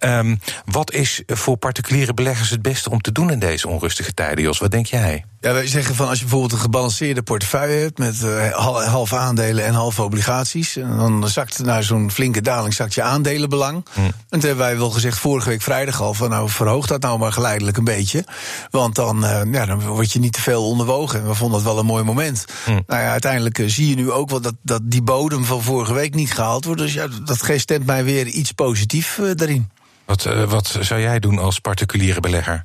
um, 0.00 0.40
Wat 0.64 0.92
is 0.92 1.22
voor 1.26 1.56
particuliere 1.56 2.14
beleggers 2.14 2.50
het 2.50 2.62
beste 2.62 2.90
om 2.90 3.00
te 3.00 3.12
doen 3.12 3.30
in 3.30 3.38
deze 3.38 3.68
onrustige 3.68 4.14
tijden, 4.14 4.44
Jos? 4.44 4.58
Wat 4.58 4.70
denk 4.70 4.86
jij? 4.86 5.24
Ja, 5.44 5.52
wij 5.52 5.66
zeggen 5.66 5.94
van 5.94 6.08
als 6.08 6.18
je 6.18 6.24
bijvoorbeeld 6.24 6.52
een 6.52 6.58
gebalanceerde 6.58 7.22
portefeuille 7.22 7.80
hebt 7.80 7.98
met 7.98 8.20
uh, 8.22 8.50
half 8.86 9.12
aandelen 9.12 9.64
en 9.64 9.74
half 9.74 10.00
obligaties, 10.00 10.76
en 10.76 10.96
dan 10.96 11.28
zakt 11.28 11.58
na 11.58 11.82
zo'n 11.82 12.10
flinke 12.10 12.40
daling 12.40 12.74
zakt 12.74 12.94
je 12.94 13.02
aandelenbelang. 13.02 13.84
Mm. 13.92 14.04
En 14.04 14.14
toen 14.28 14.40
hebben 14.40 14.58
wij 14.58 14.76
wel 14.76 14.90
gezegd 14.90 15.18
vorige 15.18 15.48
week 15.48 15.62
vrijdag 15.62 16.00
al 16.00 16.14
van 16.14 16.30
nou 16.30 16.48
verhoog 16.48 16.86
dat 16.86 17.02
nou 17.02 17.18
maar 17.18 17.32
geleidelijk 17.32 17.76
een 17.76 17.84
beetje, 17.84 18.24
want 18.70 18.94
dan, 18.94 19.24
uh, 19.24 19.40
ja, 19.52 19.66
dan 19.66 19.80
word 19.80 20.12
je 20.12 20.18
niet 20.18 20.32
te 20.32 20.40
veel 20.40 20.68
onderwogen. 20.68 21.20
En 21.20 21.26
we 21.26 21.34
vonden 21.34 21.56
het 21.56 21.66
wel 21.66 21.78
een 21.78 21.86
mooi 21.86 22.04
moment. 22.04 22.44
Mm. 22.66 22.82
Nou 22.86 23.02
ja, 23.02 23.10
uiteindelijk 23.10 23.58
uh, 23.58 23.68
zie 23.68 23.88
je 23.88 23.94
nu 23.94 24.10
ook 24.10 24.30
wel 24.30 24.40
dat, 24.40 24.54
dat 24.62 24.80
die 24.84 25.02
bodem 25.02 25.44
van 25.44 25.62
vorige 25.62 25.94
week 25.94 26.14
niet 26.14 26.32
gehaald 26.32 26.64
wordt. 26.64 26.80
Dus 26.80 26.92
ja, 26.92 27.06
dat 27.24 27.50
stemt 27.56 27.86
mij 27.86 28.04
weer 28.04 28.26
iets 28.26 28.52
positief 28.52 29.20
daarin. 29.34 29.70
Wat, 30.04 30.28
wat 30.48 30.78
zou 30.80 31.00
jij 31.00 31.18
doen 31.18 31.38
als 31.38 31.58
particuliere 31.58 32.20
belegger? 32.20 32.64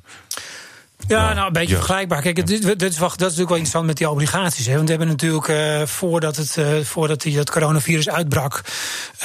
Ja, 1.06 1.32
nou, 1.32 1.46
een 1.46 1.52
beetje 1.52 1.74
vergelijkbaar. 1.74 2.22
Kijk, 2.22 2.46
dit, 2.46 2.46
dit, 2.46 2.82
is, 2.82 2.96
dat 2.96 3.10
is 3.12 3.18
natuurlijk 3.18 3.36
wel 3.36 3.48
interessant 3.48 3.86
met 3.86 3.96
die 3.96 4.10
obligaties. 4.10 4.66
Hè. 4.66 4.74
Want 4.74 4.84
we 4.84 4.90
hebben 4.90 5.08
natuurlijk, 5.08 5.48
uh, 5.48 5.86
voordat, 5.86 6.36
het, 6.36 6.56
uh, 6.56 6.66
voordat 6.82 7.20
die, 7.20 7.36
dat 7.36 7.50
coronavirus 7.50 8.08
uitbrak... 8.08 8.60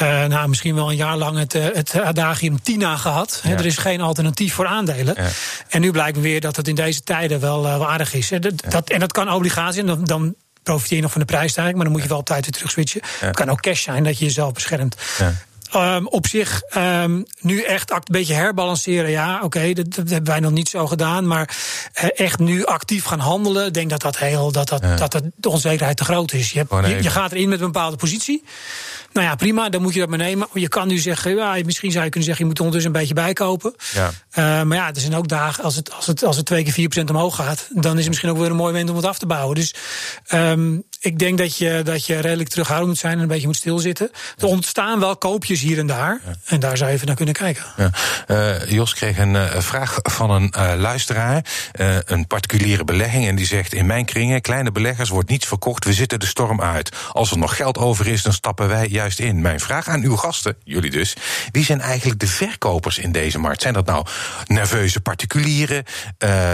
Uh, 0.01 0.25
nou, 0.25 0.47
misschien 0.47 0.75
wel 0.75 0.89
een 0.89 0.95
jaar 0.95 1.17
lang 1.17 1.37
het, 1.37 1.53
het 1.53 1.99
adagium 1.99 2.61
TINA 2.61 2.97
gehad. 2.97 3.41
Ja. 3.43 3.51
Er 3.51 3.65
is 3.65 3.77
geen 3.77 4.01
alternatief 4.01 4.53
voor 4.53 4.67
aandelen. 4.67 5.13
Ja. 5.17 5.27
En 5.69 5.81
nu 5.81 5.91
blijkt 5.91 6.19
weer 6.19 6.41
dat 6.41 6.55
het 6.55 6.67
in 6.67 6.75
deze 6.75 7.03
tijden 7.03 7.39
wel, 7.39 7.61
wel 7.61 7.89
aardig 7.89 8.13
is. 8.13 8.29
Hè. 8.29 8.39
Dat, 8.39 8.53
dat, 8.69 8.89
en 8.89 8.99
dat 8.99 9.11
kan 9.11 9.31
obligaties, 9.31 9.79
en 9.79 9.85
dan, 9.85 10.03
dan 10.03 10.35
profiteer 10.63 10.95
je 10.95 11.03
nog 11.03 11.11
van 11.11 11.21
de 11.21 11.27
prijsstijging... 11.27 11.75
maar 11.75 11.85
dan 11.85 11.93
moet 11.93 12.03
je 12.03 12.09
wel 12.09 12.17
op 12.17 12.25
tijd 12.25 12.43
weer 12.43 12.53
terug 12.53 12.71
switchen. 12.71 13.01
Het 13.19 13.35
kan 13.35 13.49
ook 13.49 13.61
cash 13.61 13.83
zijn, 13.83 14.03
dat 14.03 14.19
je 14.19 14.25
jezelf 14.25 14.53
beschermt. 14.53 14.95
Um, 15.75 16.07
op 16.07 16.27
zich 16.27 16.61
um, 16.77 17.25
nu 17.39 17.61
echt 17.61 17.91
een 17.91 18.01
beetje 18.11 18.33
herbalanceren. 18.33 19.09
Ja, 19.09 19.35
oké, 19.35 19.45
okay, 19.45 19.73
dat, 19.73 19.95
dat, 19.95 20.09
hebben 20.09 20.31
wij 20.31 20.39
nog 20.39 20.51
niet 20.51 20.69
zo 20.69 20.87
gedaan. 20.87 21.27
Maar 21.27 21.57
uh, 22.03 22.09
echt 22.15 22.39
nu 22.39 22.65
actief 22.65 23.03
gaan 23.03 23.19
handelen. 23.19 23.65
Ik 23.65 23.73
denk 23.73 23.89
dat 23.89 24.01
dat 24.01 24.17
heel 24.17 24.51
dat, 24.51 24.69
dat, 24.69 24.81
ja. 24.81 24.95
dat, 24.95 25.11
dat 25.11 25.23
de 25.35 25.49
onzekerheid 25.49 25.97
te 25.97 26.03
groot 26.03 26.33
is. 26.33 26.51
Je, 26.51 26.57
hebt, 26.57 26.87
je, 26.87 27.03
je, 27.03 27.09
gaat 27.09 27.31
erin 27.31 27.49
met 27.49 27.59
een 27.59 27.71
bepaalde 27.71 27.97
positie. 27.97 28.43
Nou 29.13 29.27
ja, 29.27 29.35
prima, 29.35 29.69
dan 29.69 29.81
moet 29.81 29.93
je 29.93 29.99
dat 29.99 30.09
maar 30.09 30.17
nemen. 30.17 30.47
Je 30.53 30.67
kan 30.67 30.87
nu 30.87 30.97
zeggen, 30.97 31.35
ja, 31.35 31.57
misschien 31.65 31.91
zou 31.91 32.03
je 32.03 32.09
kunnen 32.09 32.27
zeggen, 32.27 32.45
je 32.45 32.51
moet 32.51 32.59
ondertussen 32.59 32.93
een 32.93 32.99
beetje 32.99 33.13
bijkopen. 33.13 33.75
Ja. 33.93 34.07
Uh, 34.07 34.13
maar 34.63 34.77
ja, 34.77 34.87
er 34.87 35.01
zijn 35.01 35.15
ook 35.15 35.27
dagen, 35.27 35.63
als 35.63 35.75
het, 35.75 35.93
als 35.93 36.07
het, 36.07 36.23
als 36.23 36.35
het 36.35 36.45
twee 36.45 36.63
keer 36.63 37.03
4% 37.03 37.09
omhoog 37.09 37.35
gaat, 37.35 37.67
dan 37.69 37.91
is 37.91 37.99
het 37.99 38.07
misschien 38.07 38.29
ook 38.29 38.37
weer 38.37 38.49
een 38.49 38.55
mooi 38.55 38.71
moment 38.71 38.89
om 38.89 38.95
het 38.95 39.05
af 39.05 39.17
te 39.17 39.25
bouwen. 39.25 39.55
Dus 39.55 39.73
um, 40.33 40.83
Ik 41.05 41.19
denk 41.19 41.37
dat 41.37 41.57
je, 41.57 41.81
dat 41.83 42.05
je 42.05 42.19
redelijk 42.19 42.49
terughoudend 42.49 42.89
moet 42.89 42.97
zijn 42.97 43.13
en 43.13 43.19
een 43.19 43.27
beetje 43.27 43.47
moet 43.47 43.55
stilzitten. 43.55 44.11
Er 44.37 44.47
ontstaan 44.47 44.99
wel 44.99 45.17
koopjes 45.17 45.61
hier 45.61 45.79
en 45.79 45.87
daar. 45.87 46.21
En 46.45 46.59
daar 46.59 46.77
zou 46.77 46.89
je 46.89 46.95
even 46.95 47.07
naar 47.07 47.15
kunnen 47.15 47.33
kijken. 47.33 47.63
Ja. 47.77 47.89
Uh, 48.27 48.71
Jos 48.71 48.93
kreeg 48.93 49.17
een 49.17 49.33
uh, 49.33 49.59
vraag 49.59 49.99
van 50.01 50.29
een 50.29 50.53
uh, 50.57 50.73
luisteraar. 50.77 51.45
een 52.05 52.27
particuliere 52.27 52.83
belegging. 52.83 53.27
En 53.27 53.35
die 53.35 53.45
zegt: 53.45 53.73
In 53.73 53.85
mijn 53.85 54.05
kringen, 54.05 54.41
kleine 54.41 54.71
beleggers, 54.71 55.09
wordt 55.09 55.29
niets 55.29 55.45
verkocht. 55.45 55.85
We 55.85 55.93
zitten 55.93 56.19
de 56.19 56.25
storm 56.25 56.61
uit. 56.61 56.95
Als 57.11 57.31
er 57.31 57.37
nog 57.37 57.55
geld 57.55 57.77
over 57.77 58.07
is, 58.07 58.21
dan 58.21 58.33
stappen 58.33 58.67
wij 58.67 58.87
juist 58.87 59.19
in. 59.19 59.41
Mijn 59.41 59.59
vraag 59.59 59.87
aan 59.87 60.03
uw 60.03 60.15
gasten, 60.15 60.55
jullie 60.63 60.91
dus. 60.91 61.15
Wie 61.51 61.65
zijn 61.65 61.81
eigenlijk 61.81 62.19
de 62.19 62.27
verkopers 62.27 62.97
in 62.97 63.11
deze 63.11 63.39
markt? 63.39 63.61
Zijn 63.61 63.73
dat 63.73 63.85
nou 63.85 64.05
nerveuze 64.47 65.01
particulieren? 65.01 65.83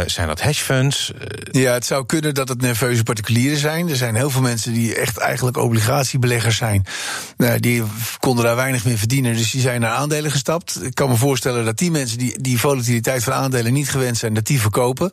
zijn 0.05 0.27
dat 0.27 0.41
hedgefunds? 0.41 1.12
Ja, 1.51 1.74
het 1.74 1.86
zou 1.86 2.05
kunnen 2.05 2.34
dat 2.34 2.50
het 2.50 2.62
nerveuze 2.62 3.03
particulieren 3.03 3.58
zijn. 3.58 3.89
Er 3.89 3.96
zijn 3.96 4.15
heel 4.15 4.29
veel 4.41 4.50
mensen 4.50 4.74
die 4.74 4.95
echt 4.95 5.17
eigenlijk 5.17 5.57
obligatiebeleggers 5.57 6.57
zijn. 6.57 6.86
die 7.57 7.83
konden 8.19 8.45
daar 8.45 8.55
weinig 8.55 8.86
meer 8.86 8.98
verdienen. 8.98 9.36
Dus 9.36 9.51
die 9.51 9.62
zijn 9.62 9.81
naar 9.81 9.91
aandelen 9.91 10.31
gestapt. 10.31 10.83
Ik 10.83 10.95
kan 10.95 11.10
me 11.10 11.15
voorstellen 11.15 11.65
dat 11.65 11.77
die 11.77 11.91
mensen 11.91 12.17
die 12.17 12.41
die 12.41 12.60
volatiliteit 12.60 13.24
van 13.24 13.33
aandelen 13.33 13.74
niet 13.74 13.89
gewend 13.89 14.17
zijn, 14.17 14.33
dat 14.33 14.45
die 14.45 14.62
verkopen. 14.62 15.12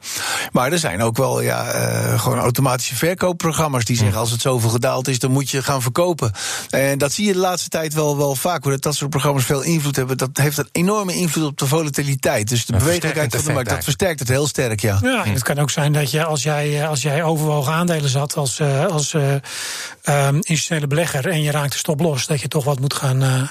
Maar 0.52 0.72
er 0.72 0.78
zijn 0.78 1.02
ook 1.02 1.16
wel 1.16 1.40
ja, 1.40 1.74
uh, 1.74 2.20
gewoon 2.20 2.38
automatische 2.38 2.96
verkoopprogramma's 2.96 3.84
die 3.84 3.96
zeggen: 3.96 4.18
als 4.18 4.30
het 4.30 4.40
zoveel 4.40 4.70
gedaald 4.70 5.08
is, 5.08 5.18
dan 5.18 5.30
moet 5.30 5.50
je 5.50 5.62
gaan 5.62 5.82
verkopen. 5.82 6.32
En 6.70 6.98
dat 6.98 7.12
zie 7.12 7.26
je 7.26 7.32
de 7.32 7.38
laatste 7.38 7.68
tijd 7.68 7.94
wel, 7.94 8.16
wel 8.16 8.34
vaak. 8.34 8.62
Hoor, 8.62 8.72
dat 8.72 8.82
dat 8.82 8.94
soort 8.94 9.10
programma's 9.10 9.44
veel 9.44 9.62
invloed 9.62 9.96
hebben. 9.96 10.16
Dat 10.16 10.30
heeft 10.32 10.58
een 10.58 10.68
enorme 10.72 11.14
invloed 11.14 11.44
op 11.44 11.58
de 11.58 11.66
volatiliteit. 11.66 12.48
Dus 12.48 12.66
de 12.66 12.72
bewegelijkheid 12.72 13.34
van 13.34 13.44
de 13.44 13.52
markt, 13.52 13.70
dat 13.70 13.84
versterkt 13.84 14.18
het 14.18 14.28
heel 14.28 14.46
sterk. 14.46 14.80
Ja. 14.80 14.98
ja, 15.02 15.24
het 15.24 15.42
kan 15.42 15.58
ook 15.58 15.70
zijn 15.70 15.92
dat 15.92 16.10
je 16.10 16.24
als 16.24 16.42
jij, 16.42 16.88
als 16.88 17.02
jij 17.02 17.22
overwogen 17.22 17.72
aandelen 17.72 18.10
zat 18.10 18.36
als, 18.36 18.60
als 18.90 19.14
um, 19.18 20.34
institutionele 20.34 20.86
belegger 20.86 21.28
en 21.28 21.42
je 21.42 21.50
raakt 21.50 21.72
de 21.72 21.78
stop 21.78 22.00
los, 22.00 22.26
dat 22.26 22.40
je 22.40 22.48
toch 22.48 22.64
wat 22.64 22.80
moet 22.80 22.94
gaan. 22.94 23.22
Uh, 23.22 23.48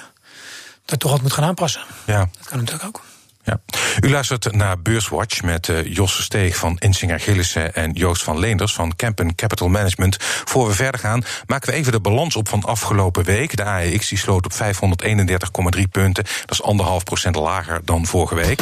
dat 0.86 1.00
toch 1.00 1.12
wat 1.12 1.22
moet 1.22 1.34
gaan 1.34 1.44
aanpassen. 1.44 1.82
Ja. 2.06 2.30
Dat 2.38 2.48
kan 2.48 2.58
natuurlijk 2.58 2.86
ook. 2.86 3.02
Ja. 3.44 3.60
U 4.02 4.10
luistert 4.10 4.56
naar 4.56 4.82
Beurswatch 4.82 5.42
met 5.42 5.68
uh, 5.68 5.96
Jos 5.96 6.24
Steeg 6.24 6.56
van 6.56 6.78
Insinger 6.78 7.20
Gillissen 7.20 7.74
en 7.74 7.92
Joost 7.92 8.24
van 8.24 8.40
Leenders 8.40 8.74
van 8.74 8.96
Campen 8.96 9.36
Capital 9.36 9.68
Management. 9.68 10.18
Voor 10.20 10.68
we 10.68 10.74
verder 10.74 11.00
gaan, 11.00 11.24
maken 11.46 11.70
we 11.70 11.76
even 11.76 11.92
de 11.92 12.00
balans 12.00 12.36
op 12.36 12.50
van 12.50 12.64
afgelopen 12.64 13.24
week. 13.24 13.56
De 13.58 13.64
AEX 13.64 14.08
die 14.10 14.18
sloot 14.18 14.46
op 14.46 14.54
531,3 14.54 15.82
punten. 15.92 16.24
Dat 16.24 16.52
is 16.52 16.62
anderhalf 16.62 17.04
procent 17.04 17.36
lager 17.36 17.82
dan 17.86 18.06
vorige 18.06 18.36
week. 18.36 18.62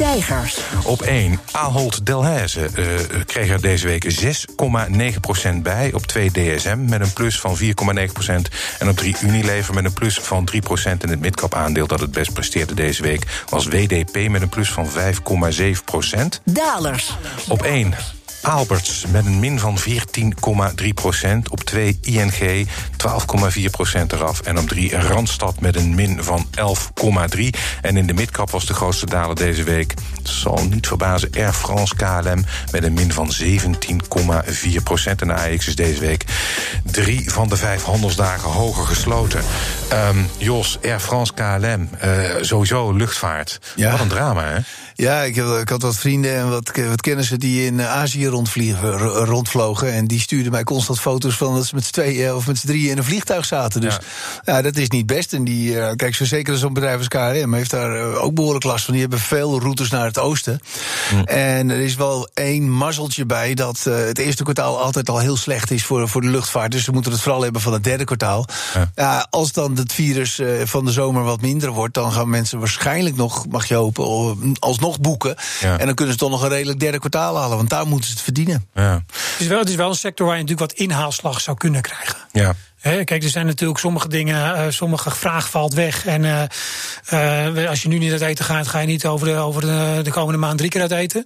Stijgers. 0.00 0.58
Op 0.84 1.02
1. 1.02 1.40
Ahold 1.50 2.06
Delhaize 2.06 2.68
uh, 2.78 2.86
kreeg 3.26 3.48
er 3.48 3.60
deze 3.60 3.86
week 3.86 4.04
6,9% 4.20 5.62
bij. 5.62 5.92
Op 5.92 6.06
2 6.06 6.30
DSM 6.30 6.84
met 6.84 7.00
een 7.00 7.12
plus 7.12 7.40
van 7.40 7.58
4,9%. 7.58 7.64
En 8.78 8.88
op 8.88 8.96
3 8.96 9.16
Unilever 9.20 9.74
met 9.74 9.84
een 9.84 9.92
plus 9.92 10.18
van 10.18 10.48
3%. 10.54 10.56
En 10.84 11.08
het 11.10 11.20
midcap 11.20 11.54
aandeel 11.54 11.86
dat 11.86 12.00
het 12.00 12.10
best 12.10 12.32
presteerde 12.32 12.74
deze 12.74 13.02
week 13.02 13.44
was 13.48 13.66
WDP 13.66 14.28
met 14.28 14.42
een 14.42 14.48
plus 14.48 14.72
van 14.72 14.88
5,7% 14.88 14.92
Dalers. 16.44 17.16
Op 17.48 17.62
1 17.62 17.94
Alberts 18.46 19.04
met 19.06 19.26
een 19.26 19.38
min 19.38 19.58
van 19.58 19.78
14,3 19.78 20.88
procent. 20.94 21.50
Op 21.50 21.64
2 21.64 21.98
ING 22.00 22.66
12,4 22.66 23.70
procent 23.70 24.12
eraf. 24.12 24.40
En 24.40 24.58
op 24.58 24.68
3 24.68 25.00
Randstad 25.00 25.60
met 25.60 25.76
een 25.76 25.94
min 25.94 26.22
van 26.22 26.46
11,3. 27.36 27.44
En 27.82 27.96
in 27.96 28.06
de 28.06 28.12
midcap 28.12 28.50
was 28.50 28.66
de 28.66 28.74
grootste 28.74 29.06
daler 29.06 29.36
deze 29.36 29.62
week. 29.62 29.94
Het 30.16 30.28
zal 30.28 30.64
niet 30.70 30.86
verbazen. 30.86 31.30
Air 31.36 31.52
France 31.52 31.94
KLM 31.96 32.44
met 32.72 32.82
een 32.82 32.92
min 32.92 33.12
van 33.12 33.32
17,4 33.42 34.82
procent. 34.84 35.20
En 35.20 35.28
de 35.28 35.34
AX 35.34 35.66
is 35.66 35.76
deze 35.76 36.00
week 36.00 36.24
drie 36.84 37.30
van 37.30 37.48
de 37.48 37.56
vijf 37.56 37.82
handelsdagen 37.82 38.50
hoger 38.50 38.84
gesloten. 38.84 39.40
Um, 39.92 40.26
Jos, 40.38 40.78
Air 40.82 41.00
France 41.00 41.32
KLM, 41.32 41.88
uh, 42.04 42.10
sowieso 42.40 42.92
luchtvaart. 42.92 43.58
Ja. 43.76 43.90
Wat 43.90 44.00
een 44.00 44.08
drama, 44.08 44.44
hè? 44.44 44.58
Ja, 44.94 45.22
ik, 45.22 45.34
heb, 45.34 45.46
ik 45.46 45.68
had 45.68 45.82
wat 45.82 45.96
vrienden 45.96 46.34
en 46.34 46.50
wat, 46.50 46.70
wat 46.88 47.00
kennissen 47.00 47.40
die 47.40 47.66
in 47.66 47.82
Azië 47.82 48.26
rondvliegen, 48.26 48.98
rondvlogen. 48.98 49.92
En 49.92 50.06
die 50.06 50.20
stuurden 50.20 50.52
mij 50.52 50.64
constant 50.64 51.00
foto's 51.00 51.36
van 51.36 51.54
dat 51.54 51.66
ze 51.66 51.74
met 51.74 51.84
z'n 51.84 51.92
tweeën 51.92 52.34
of 52.34 52.46
met 52.46 52.58
z'n 52.58 52.66
drieën 52.66 52.90
in 52.90 52.98
een 52.98 53.04
vliegtuig 53.04 53.44
zaten. 53.44 53.80
Dus 53.80 53.98
ja, 54.44 54.54
ja 54.54 54.62
dat 54.62 54.76
is 54.76 54.88
niet 54.88 55.06
best. 55.06 55.32
En 55.32 55.44
die, 55.44 55.70
uh, 55.70 55.90
kijk, 55.96 56.14
zo 56.14 56.24
zeker 56.24 56.56
zo'n 56.56 56.72
bedrijf 56.72 56.98
als 56.98 57.08
KLM 57.08 57.54
heeft 57.54 57.70
daar 57.70 58.14
ook 58.14 58.34
behoorlijk 58.34 58.64
last 58.64 58.84
van. 58.84 58.92
Die 58.92 59.02
hebben 59.02 59.20
veel 59.20 59.60
routes 59.60 59.90
naar 59.90 60.04
het 60.04 60.18
oosten. 60.18 60.60
Hm. 61.10 61.20
En 61.20 61.70
er 61.70 61.80
is 61.80 61.94
wel 61.94 62.28
één 62.34 62.70
mazzeltje 62.70 63.26
bij 63.26 63.54
dat 63.54 63.84
uh, 63.88 63.96
het 63.96 64.18
eerste 64.18 64.42
kwartaal 64.42 64.82
altijd 64.82 65.08
al 65.08 65.18
heel 65.18 65.36
slecht 65.36 65.70
is 65.70 65.84
voor, 65.84 66.08
voor 66.08 66.20
de 66.20 66.30
luchtvaart. 66.30 66.72
Dus 66.72 66.84
ze 66.84 66.92
moeten 66.92 67.12
het 67.12 67.20
vooral 67.20 67.42
hebben 67.42 67.60
van 67.60 67.72
het 67.72 67.84
derde 67.84 68.04
kwartaal. 68.04 68.46
Ja 68.94 69.26
als 69.30 69.52
dan 69.52 69.75
het 69.78 69.92
virus 69.92 70.40
van 70.64 70.84
de 70.84 70.90
zomer 70.90 71.22
wat 71.22 71.40
minder 71.40 71.70
wordt, 71.70 71.94
dan 71.94 72.12
gaan 72.12 72.30
mensen 72.30 72.58
waarschijnlijk 72.58 73.16
nog, 73.16 73.46
mag 73.48 73.68
je 73.68 73.74
hopen, 73.74 74.56
alsnog 74.58 75.00
boeken. 75.00 75.36
Ja. 75.60 75.78
En 75.78 75.86
dan 75.86 75.94
kunnen 75.94 76.14
ze 76.14 76.20
toch 76.20 76.30
nog 76.30 76.42
een 76.42 76.48
redelijk 76.48 76.80
derde 76.80 76.98
kwartaal 76.98 77.36
halen. 77.36 77.56
Want 77.56 77.70
daar 77.70 77.86
moeten 77.86 78.08
ze 78.08 78.14
het 78.14 78.22
verdienen. 78.22 78.66
Ja. 78.74 79.04
Het, 79.12 79.40
is 79.40 79.46
wel, 79.46 79.58
het 79.58 79.68
is 79.68 79.74
wel 79.74 79.88
een 79.88 79.94
sector 79.94 80.26
waar 80.26 80.36
je 80.36 80.42
natuurlijk 80.42 80.70
wat 80.72 80.80
inhaalslag 80.80 81.40
zou 81.40 81.56
kunnen 81.56 81.82
krijgen. 81.82 82.16
Ja. 82.32 82.54
He, 82.86 83.04
kijk, 83.04 83.22
er 83.22 83.28
zijn 83.28 83.46
natuurlijk 83.46 83.78
sommige 83.78 84.08
dingen, 84.08 84.56
uh, 84.56 84.64
sommige 84.68 85.10
vraag 85.10 85.50
valt 85.50 85.74
weg. 85.74 86.06
En 86.06 86.22
uh, 86.22 86.42
uh, 87.56 87.68
als 87.68 87.82
je 87.82 87.88
nu 87.88 87.98
niet 87.98 88.12
uit 88.12 88.20
eten 88.20 88.44
gaat, 88.44 88.68
ga 88.68 88.78
je 88.78 88.86
niet 88.86 89.06
over 89.06 89.26
de, 89.26 89.34
over 89.34 89.60
de, 89.60 90.00
de 90.02 90.10
komende 90.10 90.38
maand 90.38 90.58
drie 90.58 90.70
keer 90.70 90.80
uit 90.80 90.90
eten. 90.90 91.22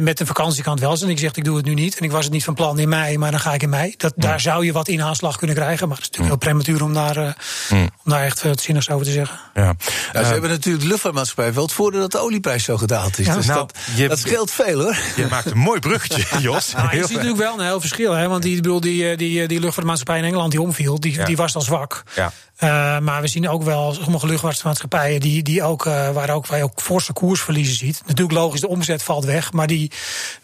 met 0.00 0.18
de 0.18 0.26
vakantie 0.26 0.62
kan 0.62 0.72
het 0.72 0.82
wel 0.82 0.96
zijn. 0.96 1.10
Ik 1.10 1.18
zeg, 1.18 1.32
ik 1.32 1.44
doe 1.44 1.56
het 1.56 1.66
nu 1.66 1.74
niet. 1.74 1.98
En 1.98 2.04
ik 2.04 2.10
was 2.10 2.24
het 2.24 2.32
niet 2.32 2.44
van 2.44 2.54
plan 2.54 2.78
in 2.78 2.88
mei, 2.88 3.18
maar 3.18 3.30
dan 3.30 3.40
ga 3.40 3.54
ik 3.54 3.62
in 3.62 3.68
mei. 3.68 3.94
Dat, 3.96 4.12
ja. 4.16 4.28
Daar 4.28 4.40
zou 4.40 4.64
je 4.64 4.72
wat 4.72 4.88
inhaalslag 4.88 5.36
kunnen 5.36 5.56
krijgen. 5.56 5.88
Maar 5.88 5.96
het 5.96 6.04
is 6.04 6.18
natuurlijk 6.18 6.42
heel 6.42 6.52
prematuur 6.52 6.82
om 6.84 6.94
daar, 6.94 7.36
mm. 7.68 7.90
om 8.04 8.12
daar 8.12 8.24
echt 8.24 8.42
wat 8.42 8.60
zinnigs 8.60 8.90
over 8.90 9.06
te 9.06 9.12
zeggen. 9.12 9.38
Ja. 9.54 9.74
Nou, 10.12 10.24
ze 10.24 10.32
hebben 10.32 10.50
natuurlijk 10.50 10.82
de 10.82 10.88
luchtvaartmaatschappij 10.88 11.54
wel 11.54 11.62
het 11.62 11.72
voordeel 11.72 12.00
dat 12.00 12.12
de 12.12 12.18
olieprijs 12.18 12.64
zo 12.64 12.76
gedaald 12.76 13.18
is. 13.18 13.26
Ja. 13.26 13.34
Dus 13.34 13.46
nou, 13.46 13.58
dat, 13.58 13.78
je, 13.96 14.08
dat 14.08 14.18
scheelt 14.18 14.50
veel 14.50 14.82
hoor. 14.82 14.96
Je 15.16 15.26
maakt 15.30 15.50
een 15.50 15.58
mooi 15.58 15.80
bruggetje, 15.80 16.24
Jos. 16.40 16.72
nou, 16.72 16.96
je 16.96 17.00
ziet 17.02 17.10
natuurlijk 17.10 17.38
wel 17.38 17.58
een 17.58 17.64
heel 17.64 17.80
verschil. 17.80 18.12
Hè? 18.12 18.28
Want 18.28 18.42
die, 18.42 18.56
bedoel, 18.56 18.80
die, 18.80 19.16
die, 19.16 19.46
die 19.46 19.60
luchtvaartmaatschappij 19.60 20.18
in 20.18 20.24
Engeland 20.24 20.50
die 20.50 20.60
die, 20.76 21.24
die 21.24 21.36
was 21.36 21.54
al 21.54 21.60
zwak. 21.60 22.02
Ja. 22.14 22.32
Uh, 22.60 22.98
maar 22.98 23.20
we 23.20 23.28
zien 23.28 23.48
ook 23.48 23.62
wel 23.62 23.94
sommige 23.94 24.26
luchtvaartmaatschappijen 24.26 25.20
die, 25.20 25.42
die 25.42 25.62
ook, 25.62 25.86
uh, 25.86 26.10
waar, 26.10 26.30
ook, 26.30 26.46
waar 26.46 26.58
je 26.58 26.64
ook 26.64 26.80
forse 26.80 27.12
koersverliezen 27.12 27.76
ziet. 27.76 28.02
Natuurlijk 28.06 28.38
logisch, 28.38 28.60
de 28.60 28.68
omzet 28.68 29.02
valt 29.02 29.24
weg, 29.24 29.52
maar 29.52 29.66
die, 29.66 29.90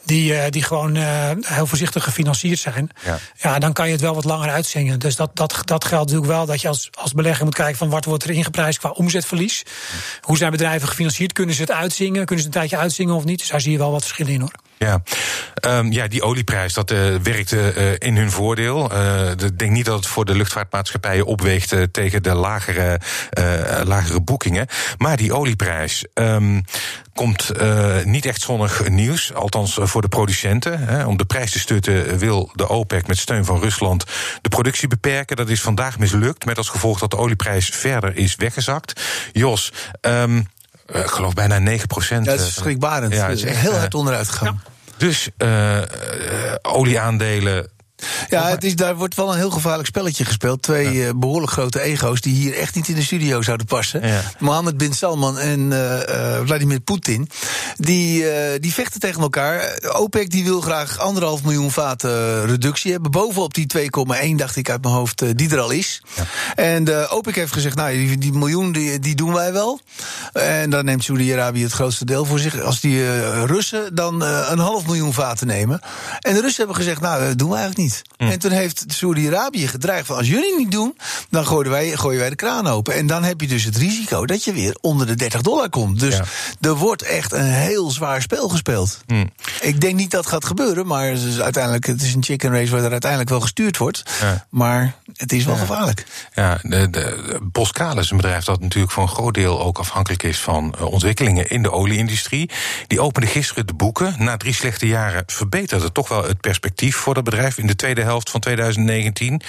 die, 0.05 0.33
uh, 0.33 0.43
die 0.49 0.63
gewoon 0.63 0.97
heel 1.41 1.67
voorzichtig 1.67 2.05
gefinancierd 2.05 2.59
zijn. 2.59 2.91
Ja. 3.05 3.19
ja, 3.37 3.59
dan 3.59 3.73
kan 3.73 3.87
je 3.87 3.93
het 3.93 4.01
wel 4.01 4.15
wat 4.15 4.25
langer 4.25 4.51
uitzingen. 4.51 4.99
Dus 4.99 5.17
dat, 5.17 5.31
dat, 5.37 5.63
dat 5.65 5.85
geldt 5.85 6.11
natuurlijk 6.11 6.33
wel 6.33 6.47
dat 6.47 6.61
je 6.61 6.69
als, 6.69 6.89
als 6.99 7.13
belegger 7.13 7.45
moet 7.45 7.55
kijken 7.55 7.77
van 7.77 7.91
wat 7.91 8.05
wordt 8.05 8.25
er 8.25 8.31
ingeprijsd 8.31 8.79
qua 8.79 8.91
omzetverlies. 8.91 9.63
Hoe 10.21 10.37
zijn 10.37 10.51
bedrijven 10.51 10.89
gefinancierd? 10.89 11.33
Kunnen 11.33 11.55
ze 11.55 11.61
het 11.61 11.71
uitzingen? 11.71 12.25
Kunnen 12.25 12.45
ze 12.45 12.51
een 12.51 12.57
tijdje 12.57 12.77
uitzingen 12.77 13.15
of 13.15 13.25
niet? 13.25 13.39
Dus 13.39 13.49
daar 13.49 13.61
zie 13.61 13.73
je 13.73 13.79
wel 13.79 13.91
wat 13.91 14.03
verschillen 14.03 14.33
in 14.33 14.41
hoor. 14.41 14.53
Ja, 14.83 15.03
um, 15.79 15.93
ja 15.93 16.09
die 16.09 16.23
olieprijs 16.23 16.73
dat 16.73 16.91
uh, 16.91 17.15
werkte 17.23 17.75
uh, 17.77 18.09
in 18.09 18.17
hun 18.17 18.31
voordeel. 18.31 18.93
Uh, 18.93 19.31
ik 19.31 19.59
denk 19.59 19.71
niet 19.71 19.85
dat 19.85 19.97
het 19.97 20.07
voor 20.07 20.25
de 20.25 20.35
luchtvaartmaatschappijen 20.35 21.27
opweegt 21.27 21.75
tegen 21.93 22.23
de 22.23 22.35
lagere, 22.35 23.01
lagere 23.85 24.21
boekingen. 24.21 24.67
Maar 24.99 25.17
die 25.17 25.35
olieprijs 25.35 26.05
um, 26.15 26.65
komt 27.15 27.53
niet 28.05 28.27
echt 28.27 28.41
zonnig 28.41 28.89
nieuws. 28.89 29.35
Althans 29.35 29.79
voor 29.81 30.03
de 30.03 30.09
producenten. 30.09 30.79
Hè. 30.79 31.07
Om 31.07 31.17
de 31.17 31.25
prijs 31.25 31.51
te 31.51 31.59
stutten 31.59 32.19
wil 32.19 32.51
de 32.55 32.69
OPEC 32.69 33.07
met 33.07 33.19
steun 33.19 33.45
van 33.45 33.61
Rusland 33.61 34.05
de 34.41 34.49
productie 34.49 34.89
beperken. 34.89 35.37
Dat 35.37 35.49
is 35.49 35.61
vandaag 35.61 35.99
mislukt. 35.99 36.45
Met 36.45 36.59
als 36.59 36.69
gevolg 36.69 36.99
dat 36.99 37.11
de 37.11 37.17
olieprijs 37.17 37.69
verder 37.69 38.17
is 38.17 38.35
weggezakt. 38.37 39.01
Jos. 39.33 39.73
Um, 40.01 40.47
ik 40.87 41.07
geloof 41.07 41.35
bijna 41.35 41.59
9 41.59 41.87
procent. 41.87 42.25
Ja, 42.25 42.37
dat 42.37 42.47
is 42.47 42.55
schrikbarend. 42.55 43.15
Ja, 43.15 43.29
het 43.29 43.39
is 43.39 43.45
echt, 43.45 43.61
heel 43.61 43.79
hard 43.79 43.95
onderuit 43.95 44.29
gegaan. 44.29 44.61
Ja. 44.65 44.71
Dus 44.97 45.31
olieaandelen 46.63 47.71
ja, 48.29 48.49
het 48.49 48.65
is, 48.65 48.77
daar 48.77 48.97
wordt 48.97 49.15
wel 49.15 49.33
een 49.33 49.39
heel 49.39 49.51
gevaarlijk 49.51 49.89
spelletje 49.89 50.25
gespeeld. 50.25 50.63
Twee 50.63 50.93
ja. 50.93 51.07
uh, 51.07 51.11
behoorlijk 51.17 51.53
grote 51.53 51.81
ego's 51.81 52.21
die 52.21 52.35
hier 52.35 52.55
echt 52.55 52.75
niet 52.75 52.89
in 52.89 52.95
de 52.95 53.03
studio 53.03 53.43
zouden 53.43 53.67
passen. 53.67 54.07
Ja. 54.07 54.21
Mohammed 54.39 54.77
bin 54.77 54.93
Salman 54.93 55.39
en 55.39 55.61
uh, 55.61 56.01
uh, 56.09 56.41
Vladimir 56.45 56.81
Poetin. 56.81 57.29
Die, 57.77 58.25
die 58.61 58.73
vechten 58.73 59.01
tegen 59.01 59.23
elkaar. 59.23 59.79
OPEC 59.93 60.31
die 60.31 60.45
wil 60.45 60.61
graag 60.61 60.99
anderhalf 60.99 61.43
miljoen 61.43 61.71
vaten 61.71 62.47
reductie 62.47 62.93
hebben. 62.93 63.11
Bovenop 63.11 63.55
die 63.55 63.67
2,1 64.31 64.35
dacht 64.37 64.57
ik 64.57 64.71
uit 64.71 64.83
mijn 64.83 64.95
hoofd 64.95 65.39
die 65.39 65.51
er 65.51 65.61
al 65.61 65.71
is. 65.71 66.03
Ja. 66.15 66.25
En 66.55 67.11
OPEC 67.11 67.35
heeft 67.35 67.53
gezegd, 67.53 67.77
nou 67.77 67.93
die, 67.93 68.19
die 68.19 68.33
miljoen 68.33 68.73
die, 68.73 68.99
die 68.99 69.15
doen 69.15 69.33
wij 69.33 69.53
wel. 69.53 69.81
En 70.33 70.71
dan 70.71 70.85
neemt 70.85 71.05
Saudi-Arabië 71.05 71.63
het 71.63 71.73
grootste 71.73 72.05
deel 72.05 72.25
voor 72.25 72.39
zich. 72.39 72.61
Als 72.61 72.81
die 72.81 73.21
Russen 73.45 73.95
dan 73.95 74.23
een 74.23 74.59
half 74.59 74.87
miljoen 74.87 75.13
vaten 75.13 75.47
nemen. 75.47 75.81
En 76.21 76.35
de 76.35 76.41
Russen 76.41 76.59
hebben 76.59 76.77
gezegd, 76.77 77.01
nou 77.01 77.27
dat 77.27 77.39
doen 77.39 77.51
we 77.51 77.57
eigenlijk 77.57 77.85
niet. 77.85 77.92
Niet. 78.17 78.33
En 78.33 78.39
toen 78.39 78.51
heeft 78.51 78.85
Saudi-Arabië 78.87 79.69
gedreigd 79.69 80.07
van 80.07 80.17
als 80.17 80.29
jullie 80.29 80.57
niet 80.57 80.71
doen, 80.71 80.97
dan 81.31 81.47
gooien 81.47 81.71
wij, 81.71 81.97
gooien 81.97 82.21
wij 82.21 82.31
de 82.31 82.37
kraan 82.37 82.67
open. 82.67 82.95
En 82.95 83.07
dan 83.07 83.23
heb 83.25 83.41
je 83.41 83.47
dus 83.47 83.65
het 83.65 83.77
risico 83.77 84.27
dat 84.27 84.45
je 84.45 84.53
weer 84.53 84.77
onder 84.81 85.07
de 85.07 85.15
30 85.15 85.41
dollar 85.41 85.69
komt. 85.69 86.01
Dus 86.01 86.17
Ja. 86.17 86.25
er 86.61 86.75
wordt 86.75 87.03
echt 87.03 87.33
een 87.33 87.45
heel 87.53 87.91
zwaar 87.91 88.23
spel 88.23 88.49
gespeeld. 88.49 89.01
Ik 89.61 89.81
denk 89.81 89.95
niet 89.95 90.11
dat 90.11 90.27
gaat 90.27 90.45
gebeuren, 90.45 90.87
maar 90.87 91.07
het 91.09 91.23
is 91.23 91.41
uiteindelijk 91.41 91.87
het 91.87 92.03
is 92.03 92.15
een 92.15 92.23
chicken 92.25 92.51
race 92.53 92.71
waar 92.71 92.85
er 92.85 92.91
uiteindelijk 92.91 93.31
wel 93.31 93.41
gestuurd 93.41 93.77
wordt. 93.77 94.03
Ja. 94.21 94.47
Maar 94.51 94.95
het 95.23 95.33
is 95.33 95.45
wel 95.45 95.57
gevaarlijk. 95.57 96.05
Ja, 96.35 96.59
de, 96.63 96.91
de, 96.91 97.39
Boskaal 97.43 97.99
is 97.99 98.11
een 98.11 98.17
bedrijf 98.17 98.45
dat 98.45 98.61
natuurlijk 98.61 98.93
voor 98.93 99.03
een 99.03 99.09
groot 99.09 99.35
deel 99.35 99.61
ook 99.61 99.79
afhankelijk 99.79 100.23
is 100.23 100.41
van 100.41 100.75
eh, 100.75 100.85
ontwikkelingen 100.85 101.51
in 101.51 101.63
de 101.63 101.71
olieindustrie. 101.71 102.51
Die 102.87 103.01
opende 103.01 103.27
gisteren 103.27 103.67
de 103.67 103.75
boeken. 103.75 104.15
Na 104.19 104.37
drie 104.37 104.55
slechte 104.55 104.87
jaren 104.87 105.23
verbeterde 105.27 105.93
toch 105.93 106.09
wel 106.09 106.25
het 106.25 106.41
perspectief 106.41 106.97
voor 106.97 107.15
dat 107.15 107.25
bedrijf 107.25 107.59
in 107.59 107.67
de 107.67 107.77
tweede 107.77 108.03
helft 108.03 108.31
van 108.31 108.41
2019. 108.41 109.43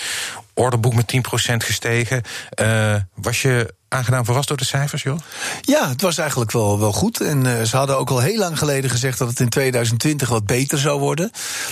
Orderboek 0.53 0.93
met 0.93 1.13
10% 1.51 1.55
gestegen. 1.55 2.21
Eh, 2.49 2.95
was 3.13 3.41
je 3.41 3.73
aangenaam 3.93 4.25
verrast 4.25 4.47
door 4.47 4.57
de 4.57 4.65
cijfers, 4.65 5.03
joh? 5.03 5.17
Ja, 5.61 5.89
het 5.89 6.01
was 6.01 6.17
eigenlijk 6.17 6.51
wel, 6.51 6.79
wel 6.79 6.93
goed. 6.93 7.21
En 7.21 7.45
eh, 7.45 7.63
ze 7.63 7.77
hadden 7.77 7.97
ook 7.97 8.09
al 8.09 8.19
heel 8.19 8.37
lang 8.37 8.57
geleden 8.57 8.89
gezegd 8.89 9.17
dat 9.17 9.27
het 9.29 9.39
in 9.39 9.49
2020 9.49 10.29
wat 10.29 10.45
beter 10.45 10.77
zou 10.77 10.99
worden. 10.99 11.31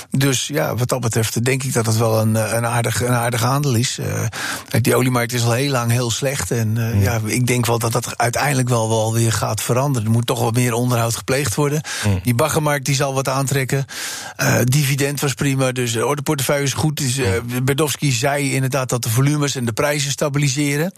Dus 0.10 0.48
ja, 0.48 0.75
wat 0.75 0.90
dat 0.90 1.00
betreft 1.00 1.44
denk 1.44 1.63
ik 1.63 1.74
dat 1.74 1.86
het 1.86 1.98
wel 1.98 2.20
een, 2.20 2.36
eh, 2.36 2.54
een, 2.54 2.66
aardig, 2.66 3.01
een 3.01 3.13
aardig 3.13 3.44
aandeel 3.44 3.75
is. 3.75 3.98
Eh, 3.98 4.82
die 4.82 4.96
oliemarkt 4.96 5.34
is 5.34 5.44
al 5.44 5.51
heel 5.51 5.72
lang 5.72 5.92
heel 5.92 6.12
slecht. 6.12 6.51
En 6.51 6.78
eh, 6.78 7.04
ja, 7.04 7.20
ik 7.25 7.48
denk 7.48 7.66
wel 7.66 7.80
dat 7.80 7.92
dat 7.92 8.18
uiteindelijk 8.18 8.70
wel, 8.70 8.90
wel 8.90 9.13
weer 9.13 9.34
gaat 9.34 9.62
veranderen. 9.62 10.08
Er 10.08 10.13
moet 10.13 10.25
toch 10.25 10.40
wat 10.40 10.54
meer 10.54 10.74
onderhoud 10.74 11.16
gepleegd 11.16 11.56
worden. 11.56 11.82
Die 12.24 12.36
baggermarkt 12.36 12.86
die 12.86 12.96
zal 12.96 13.13
wat 13.13 13.28
aantrekken. 13.28 13.86
Dividend 14.63 15.20
was 15.20 15.34
prima, 15.34 15.72
dus 15.72 15.92
de 15.92 16.06
ordeportefeuille 16.06 16.63
is 16.63 16.74
goed. 16.74 16.98
Dus, 16.98 17.18
eh, 17.18 17.30
Berdowski 17.63 18.12
zei 18.12 18.54
inderdaad 18.54 18.90
dat 18.90 19.04
de 19.04 19.10
volumes 19.10 19.56
en 19.56 19.66
de 19.66 19.74
prijzen 19.74 20.12
stabiliseren. 20.12 20.94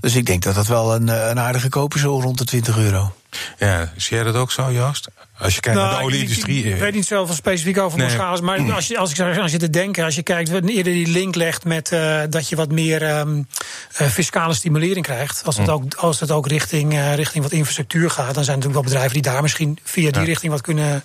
Dus 0.00 0.14
ik 0.14 0.26
denk 0.26 0.42
dat 0.42 0.53
dat 0.54 0.66
wel 0.66 0.94
een, 0.94 1.08
eh, 1.08 1.28
een 1.28 1.40
aardige 1.40 1.68
koop 1.68 1.94
is, 1.94 2.00
zo 2.00 2.20
rond 2.20 2.38
de 2.38 2.44
20 2.44 2.76
euro. 2.78 3.12
Ja, 3.58 3.92
zie 3.96 4.16
jij 4.16 4.24
dat 4.24 4.34
ook 4.34 4.52
zo, 4.52 4.72
Joost? 4.72 5.08
Als 5.38 5.54
je 5.54 5.60
kijkt 5.60 5.78
naar 5.78 5.88
de 5.88 5.94
Nou, 5.94 6.06
ik- 6.06 6.12
olieindustrie. 6.12 6.58
Ik, 6.58 6.64
ik 6.64 6.72
eh, 6.72 6.80
weet 6.80 6.94
niet 6.94 7.06
zoveel 7.06 7.34
specifiek 7.34 7.78
over 7.78 7.98
Nee. 7.98 8.16
Maar 8.16 8.72
als 8.74 8.86
je, 8.88 8.98
als 8.98 9.10
ik 9.12 9.20
aan 9.20 9.48
zit 9.48 9.60
te 9.60 9.70
denken, 9.70 10.04
als 10.04 10.14
je 10.14 10.22
kijkt, 10.22 10.50
wat 10.50 10.64
eerder 10.68 10.92
die 10.92 11.06
link 11.06 11.34
legt 11.34 11.64
met 11.64 11.92
eh, 11.92 12.20
dat 12.30 12.48
je 12.48 12.56
wat 12.56 12.70
meer 12.72 13.02
ehm, 13.02 13.42
eh, 13.96 14.06
fiscale 14.08 14.54
stimulering 14.54 15.04
krijgt. 15.04 15.42
Als 15.44 15.56
het 15.56 15.68
ook, 15.68 15.94
als 15.94 16.20
het 16.20 16.30
ook 16.30 16.46
richting, 16.46 16.92
eh, 16.92 17.14
richting 17.14 17.42
wat 17.44 17.52
infrastructuur 17.52 18.10
gaat, 18.10 18.34
dan 18.34 18.44
zijn 18.44 18.56
er 18.58 18.62
natuurlijk 18.62 18.74
wel 18.74 18.82
bedrijven 18.82 19.12
die 19.12 19.32
daar 19.32 19.42
misschien 19.42 19.78
via 19.82 20.10
die 20.10 20.20
Ja. 20.20 20.26
richting 20.26 20.52
wat 20.52 20.60
kunnen. 20.60 21.02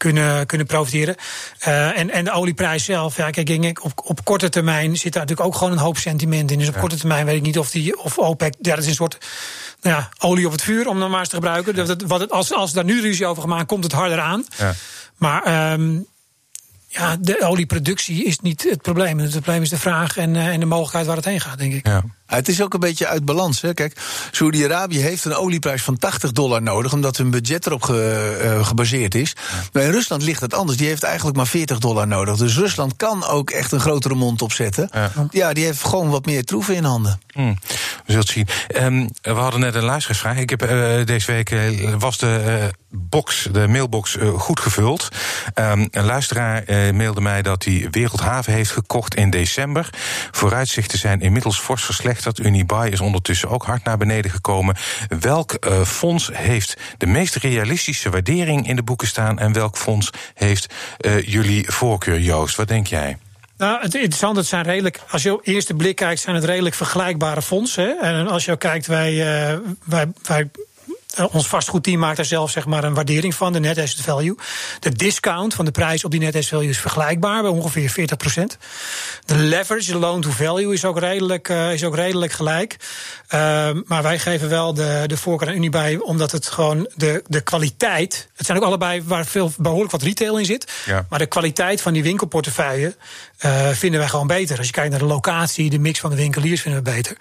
Kunnen, 0.00 0.46
kunnen 0.46 0.66
profiteren. 0.66 1.16
Eh, 1.58 1.98
en, 1.98 2.10
en 2.10 2.24
de 2.24 2.30
olieprijs 2.30 2.84
zelf, 2.84 3.16
ja, 3.16 3.30
kijk, 3.30 3.84
op, 3.84 3.92
op 4.04 4.24
korte 4.24 4.48
termijn 4.48 4.96
zit 4.96 5.12
daar 5.12 5.22
natuurlijk 5.22 5.48
ook 5.48 5.56
gewoon 5.56 5.72
een 5.72 5.78
hoop 5.78 5.98
sentiment 5.98 6.50
in. 6.50 6.58
Dus 6.58 6.68
op 6.68 6.78
korte 6.78 6.96
termijn 6.96 7.26
weet 7.26 7.36
ik 7.36 7.42
niet 7.42 7.58
of 7.58 7.70
die 7.70 7.98
of 7.98 8.18
OPEC, 8.18 8.54
ja, 8.60 8.74
dat 8.74 8.82
is 8.82 8.86
een 8.86 8.94
soort 8.94 9.18
nou 9.80 9.96
ja, 9.96 10.08
olie 10.18 10.46
op 10.46 10.52
het 10.52 10.62
vuur, 10.62 10.88
om 10.88 10.98
dan 10.98 11.10
maar 11.10 11.20
eens 11.20 11.28
te 11.28 11.34
gebruiken. 11.34 11.74
Dat 11.74 12.02
wat 12.02 12.20
het, 12.20 12.30
als, 12.30 12.52
als 12.52 12.72
daar 12.72 12.84
nu 12.84 13.00
ruzie 13.00 13.26
over 13.26 13.42
gemaakt, 13.42 13.66
komt 13.66 13.84
het 13.84 13.92
harder 13.92 14.20
aan. 14.20 14.44
Ja. 14.58 14.74
Maar 15.16 15.42
ehm, 15.42 15.98
ja, 16.86 17.16
de 17.20 17.44
olieproductie 17.44 18.24
is 18.24 18.38
niet 18.38 18.62
het 18.68 18.82
probleem. 18.82 19.18
Het 19.18 19.30
probleem 19.30 19.62
is 19.62 19.68
de 19.68 19.78
vraag 19.78 20.16
en, 20.16 20.36
eh, 20.36 20.46
en 20.46 20.60
de 20.60 20.66
mogelijkheid 20.66 21.06
waar 21.06 21.16
het 21.16 21.24
heen 21.24 21.40
gaat, 21.40 21.58
denk 21.58 21.72
ik. 21.72 21.86
ja. 21.86 22.02
Ja, 22.30 22.36
het 22.36 22.48
is 22.48 22.62
ook 22.62 22.74
een 22.74 22.80
beetje 22.80 23.06
uit 23.06 23.24
balans. 23.24 23.60
Hè. 23.60 23.74
Kijk, 23.74 24.00
Saudi-Arabië 24.30 24.98
heeft 24.98 25.24
een 25.24 25.34
olieprijs 25.34 25.82
van 25.82 25.98
80 25.98 26.32
dollar 26.32 26.62
nodig, 26.62 26.92
omdat 26.92 27.16
hun 27.16 27.30
budget 27.30 27.66
erop 27.66 27.82
ge- 27.82 28.38
eh, 28.42 28.66
gebaseerd 28.66 29.14
is. 29.14 29.32
Maar 29.72 29.82
in 29.82 29.90
Rusland 29.90 30.22
ligt 30.22 30.40
het 30.40 30.54
anders. 30.54 30.78
Die 30.78 30.86
heeft 30.86 31.02
eigenlijk 31.02 31.36
maar 31.36 31.46
40 31.46 31.78
dollar 31.78 32.06
nodig. 32.06 32.36
Dus 32.36 32.56
Rusland 32.56 32.96
kan 32.96 33.24
ook 33.26 33.50
echt 33.50 33.72
een 33.72 33.80
grotere 33.80 34.14
mond 34.14 34.42
opzetten. 34.42 34.88
Ja. 34.92 35.10
Ja, 35.30 35.52
die 35.52 35.64
heeft 35.64 35.84
gewoon 35.84 36.08
wat 36.08 36.26
meer 36.26 36.44
troeven 36.44 36.74
in 36.74 36.84
handen. 36.84 37.20
Hm, 37.32 37.40
we 37.40 37.56
zullen 38.06 38.20
het 38.20 38.28
zien. 38.28 38.48
Ehm, 38.68 39.06
we 39.22 39.30
hadden 39.40 39.60
net 39.60 39.74
een 39.74 39.84
luisteraarsvraag. 39.84 40.36
Ik 40.36 40.50
heb 40.50 40.62
eh, 40.62 41.04
deze 41.04 41.32
week 41.32 41.50
eh, 41.50 41.94
was 41.98 42.18
de 42.18 42.70
box, 42.90 43.48
de 43.52 43.68
mailbox 43.68 44.16
goed 44.36 44.60
gevuld. 44.60 45.08
Ehm, 45.54 45.86
een 45.90 46.04
luisteraar 46.04 46.64
mailde 46.94 47.20
mij 47.20 47.42
dat 47.42 47.64
hij 47.64 47.88
Wereldhaven 47.90 48.52
heeft 48.52 48.70
gekocht 48.70 49.14
in 49.14 49.30
december. 49.30 49.90
Vooruitzichten 50.30 50.98
zijn 50.98 51.20
inmiddels 51.20 51.58
fors 51.60 51.82
verslechterd. 51.84 52.18
Unibuy 52.38 52.86
is 52.86 53.00
ondertussen 53.00 53.48
ook 53.48 53.64
hard 53.64 53.84
naar 53.84 53.98
beneden 53.98 54.30
gekomen. 54.30 54.76
Welk 55.20 55.52
eh, 55.52 55.82
fonds 55.82 56.30
heeft 56.32 56.76
de 56.98 57.06
meest 57.06 57.34
realistische 57.34 58.10
waardering 58.10 58.68
in 58.68 58.76
de 58.76 58.82
boeken 58.82 59.08
staan? 59.08 59.38
En 59.38 59.52
welk 59.52 59.76
fonds 59.76 60.10
heeft 60.34 60.74
eh, 60.98 61.26
jullie 61.26 61.70
voorkeur, 61.70 62.20
Joost? 62.20 62.56
Wat 62.56 62.68
denk 62.68 62.86
jij? 62.86 63.18
Nou, 63.56 63.80
het 63.80 63.94
interessante, 63.94 64.38
het 64.38 64.48
zijn 64.48 64.64
redelijk, 64.64 65.00
als 65.10 65.22
je 65.22 65.32
op 65.32 65.40
eerste 65.46 65.74
blik 65.74 65.96
kijkt, 65.96 66.20
zijn 66.20 66.36
het 66.36 66.44
redelijk 66.44 66.74
vergelijkbare 66.74 67.42
fondsen. 67.42 68.00
En 68.00 68.28
als 68.28 68.44
je 68.44 68.56
kijkt, 68.56 68.86
wij, 68.86 69.10
eh, 69.10 69.58
wij, 69.84 70.06
wij 70.22 70.50
ons 71.30 71.46
vastgoedteam 71.46 71.98
maakt 71.98 72.16
daar 72.16 72.24
zelf 72.24 72.50
zeg 72.50 72.66
maar, 72.66 72.84
een 72.84 72.94
waardering 72.94 73.34
van, 73.34 73.52
de 73.52 73.60
net 73.60 73.78
asset 73.78 74.00
value. 74.00 74.36
De 74.80 74.90
discount 74.90 75.54
van 75.54 75.64
de 75.64 75.70
prijs 75.70 76.04
op 76.04 76.10
die 76.10 76.20
net 76.20 76.34
asset 76.34 76.48
value 76.48 76.68
is 76.68 76.78
vergelijkbaar, 76.78 77.42
bij 77.42 77.50
ongeveer 77.50 77.90
40%. 77.90 78.56
De 79.24 79.36
leverage, 79.36 79.92
de 79.92 79.98
loan 79.98 80.20
to 80.20 80.30
value, 80.30 80.72
is 80.72 80.84
ook 80.84 80.98
redelijk, 80.98 81.48
eh, 81.48 81.72
is 81.72 81.84
ook 81.84 81.94
redelijk 81.94 82.32
gelijk. 82.32 82.76
Ehm, 83.28 83.80
maar 83.86 84.02
wij 84.02 84.18
geven 84.18 84.48
wel 84.48 84.74
de, 84.74 85.04
de 85.06 85.16
voorkeur 85.16 85.48
aan 85.48 85.54
Unibuy, 85.54 85.96
omdat 85.96 86.32
het 86.32 86.46
gewoon 86.46 86.90
de, 86.94 87.22
de 87.26 87.40
kwaliteit. 87.40 88.28
Het 88.36 88.46
zijn 88.46 88.58
ook 88.58 88.64
allebei 88.64 89.02
waar 89.02 89.26
veel 89.26 89.52
behoorlijk 89.58 89.92
wat 89.92 90.02
retail 90.02 90.38
in 90.38 90.44
zit. 90.44 90.72
Ja. 90.86 91.06
Maar 91.08 91.18
de 91.18 91.26
kwaliteit 91.26 91.80
van 91.80 91.92
die 91.92 92.02
winkelportefeuille 92.02 92.96
eh, 93.38 93.68
vinden 93.68 94.00
wij 94.00 94.08
gewoon 94.08 94.26
beter. 94.26 94.58
Als 94.58 94.66
je 94.66 94.72
kijkt 94.72 94.90
naar 94.90 94.98
de 94.98 95.04
locatie, 95.04 95.70
de 95.70 95.78
mix 95.78 96.00
van 96.00 96.10
de 96.10 96.16
winkeliers 96.16 96.60
vinden 96.60 96.84
we 96.84 96.90
beter. 96.90 97.16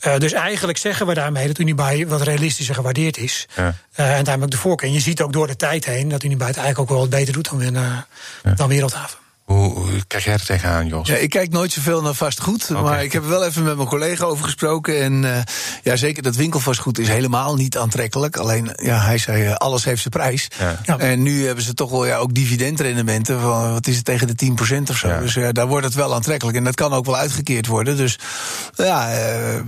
Eh, 0.00 0.18
dus 0.18 0.32
eigenlijk 0.32 0.78
zeggen 0.78 1.06
we 1.06 1.14
daarmee 1.14 1.46
dat 1.46 1.58
Unibuy 1.58 2.06
wat 2.06 2.22
realistischer 2.22 2.74
gewaardeerd 2.74 3.16
is. 3.16 3.33
Ja. 3.56 3.74
Eh, 3.92 4.16
en 4.16 4.24
daarmee 4.24 4.44
ook 4.44 4.50
de 4.50 4.56
voorkeur. 4.56 4.88
En 4.88 4.94
je 4.94 5.00
ziet 5.00 5.22
ook 5.22 5.32
door 5.32 5.46
de 5.46 5.56
tijd 5.56 5.84
heen 5.84 6.08
dat 6.08 6.22
Unibuy 6.22 6.46
het 6.46 6.56
eigenlijk 6.56 6.90
ook 6.90 6.96
wel 6.96 7.08
wat 7.08 7.18
beter 7.18 7.32
doet 7.32 7.50
dan, 7.50 7.76
uh, 7.76 7.98
dan 8.56 8.68
Wereldhaven. 8.68 9.18
Hoe, 9.44 9.74
hoe 9.74 10.04
kijk 10.06 10.22
jij 10.22 10.32
er 10.32 10.44
tegenaan, 10.44 10.86
Jos? 10.86 11.08
Ja, 11.08 11.16
ik 11.16 11.30
kijk 11.30 11.50
nooit 11.50 11.72
zoveel 11.72 12.02
naar 12.02 12.14
vastgoed. 12.14 12.68
Maar 12.68 13.04
ik 13.04 13.12
heb 13.12 13.22
er 13.22 13.28
wel 13.28 13.44
even 13.44 13.62
met 13.62 13.76
mijn 13.76 13.88
collega 13.88 14.24
over 14.24 14.44
gesproken. 14.44 15.02
En 15.02 15.22
uh, 15.22 15.38
ja, 15.82 15.96
zeker 15.96 16.22
dat 16.22 16.36
winkelvastgoed 16.36 16.98
is 16.98 17.08
helemaal 17.08 17.54
niet 17.54 17.78
aantrekkelijk. 17.78 18.36
Alleen, 18.36 18.70
ja, 18.82 19.00
hij 19.00 19.18
zei, 19.18 19.46
uh, 19.46 19.54
alles 19.54 19.84
heeft 19.84 20.00
zijn 20.00 20.12
prijs. 20.12 20.48
Ja. 20.58 20.80
Ja. 20.84 20.98
En 20.98 21.22
nu 21.22 21.46
hebben 21.46 21.64
ze 21.64 21.74
toch 21.74 21.90
wel 21.90 22.06
ja, 22.06 22.16
ook 22.16 22.34
dividendrendementen 22.34 23.40
van, 23.40 23.72
wat 23.72 23.86
is 23.86 23.96
het, 23.96 24.04
tegen 24.04 24.36
de 24.36 24.52
10% 24.78 24.90
of 24.90 24.96
zo. 24.96 25.08
Ja. 25.08 25.20
Dus 25.20 25.34
ja, 25.34 25.52
daar 25.52 25.66
wordt 25.66 25.86
het 25.86 25.94
wel 25.94 26.14
aantrekkelijk. 26.14 26.56
En 26.56 26.64
dat 26.64 26.74
kan 26.74 26.92
ook 26.92 27.06
wel 27.06 27.16
uitgekeerd 27.16 27.66
worden. 27.66 27.96
Dus 27.96 28.18
ja, 28.74 29.12
uh, 29.12 29.60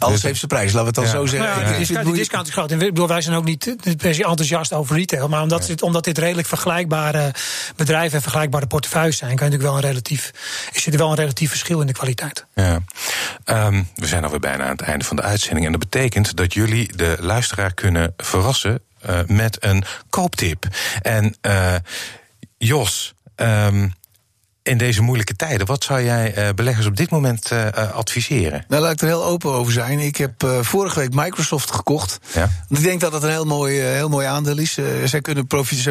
alles 0.00 0.14
Dus- 0.14 0.22
heeft 0.22 0.38
zijn 0.38 0.50
prijs, 0.50 0.72
laten 0.72 0.80
we 0.80 0.86
het 0.86 0.94
dan 0.94 1.04
Ja. 1.04 1.10
zo 1.10 1.16
Nou 1.16 1.28
zeggen. 1.28 1.72
ja, 1.72 1.78
discount, 1.78 1.88
het 1.98 2.06
die 2.06 2.14
discount 2.16 2.46
is 2.46 2.52
groot. 2.52 2.70
En 2.70 2.78
we- 2.78 2.84
ik 2.84 2.90
bedoel, 2.90 3.08
wij 3.08 3.20
zijn 3.20 3.36
ook 3.36 3.44
niet 3.44 3.66
eh, 3.82 3.94
per 3.96 4.14
se 4.14 4.24
enthousiast 4.24 4.72
over 4.72 4.96
retail. 4.96 5.28
Maar 5.28 5.42
omdat, 5.42 5.66
dit, 5.66 5.82
omdat 5.82 6.04
dit 6.04 6.18
redelijk 6.18 6.48
vergelijkbare 6.48 7.34
bedrijven 7.76 8.16
en 8.16 8.22
vergelijkbare 8.22 8.66
portefeuilles 8.66 9.16
zijn, 9.16 9.36
kan 9.36 9.46
je 9.46 9.52
natuurlijk 9.52 9.72
wel 9.80 9.82
een 9.84 9.88
relatief, 9.94 10.30
is 10.72 10.86
er 10.86 10.96
wel 10.98 11.10
een 11.10 11.16
relatief 11.16 11.48
verschil 11.50 11.80
in 11.80 11.86
de 11.86 11.92
kwaliteit. 11.92 12.44
Ja. 12.54 12.78
Um, 13.44 13.88
we 13.94 14.06
zijn 14.06 14.24
alweer 14.24 14.40
bijna 14.40 14.64
aan 14.64 14.70
het 14.70 14.80
einde 14.80 15.04
van 15.04 15.16
de 15.16 15.22
uitzending. 15.22 15.66
En 15.66 15.72
dat 15.72 15.80
betekent 15.80 16.36
dat 16.36 16.54
jullie 16.54 16.96
de 16.96 17.16
luisteraar 17.20 17.74
kunnen 17.74 18.14
verrassen 18.16 18.80
uh, 19.10 19.18
met 19.26 19.56
een 19.64 19.84
kooptip. 20.10 20.66
En 21.02 21.34
uh, 21.42 21.74
Jos. 22.58 23.14
Um, 23.36 23.94
in 24.62 24.78
deze 24.78 25.02
moeilijke 25.02 25.36
tijden, 25.36 25.66
wat 25.66 25.84
zou 25.84 26.02
jij 26.02 26.38
uh, 26.38 26.48
beleggers 26.54 26.86
op 26.86 26.96
dit 26.96 27.10
moment 27.10 27.50
uh, 27.52 27.66
adviseren? 27.92 28.64
Nou, 28.68 28.82
laat 28.82 28.92
ik 28.92 29.00
er 29.00 29.06
heel 29.06 29.24
open 29.24 29.50
over 29.52 29.72
zijn. 29.72 29.98
Ik 29.98 30.16
heb 30.16 30.46
vorige 30.60 30.98
week 30.98 31.14
Microsoft 31.14 31.74
gekocht. 31.74 32.18
Ja. 32.34 32.50
Ik 32.68 32.82
denk 32.82 33.00
dat 33.00 33.12
dat 33.12 33.22
een 33.22 33.30
heel 33.30 33.44
mooi, 33.44 33.80
heel 33.80 34.08
mooi 34.08 34.26
aandeel 34.26 34.58
is. 34.58 34.78
zij 35.04 35.20
kunnen 35.20 35.46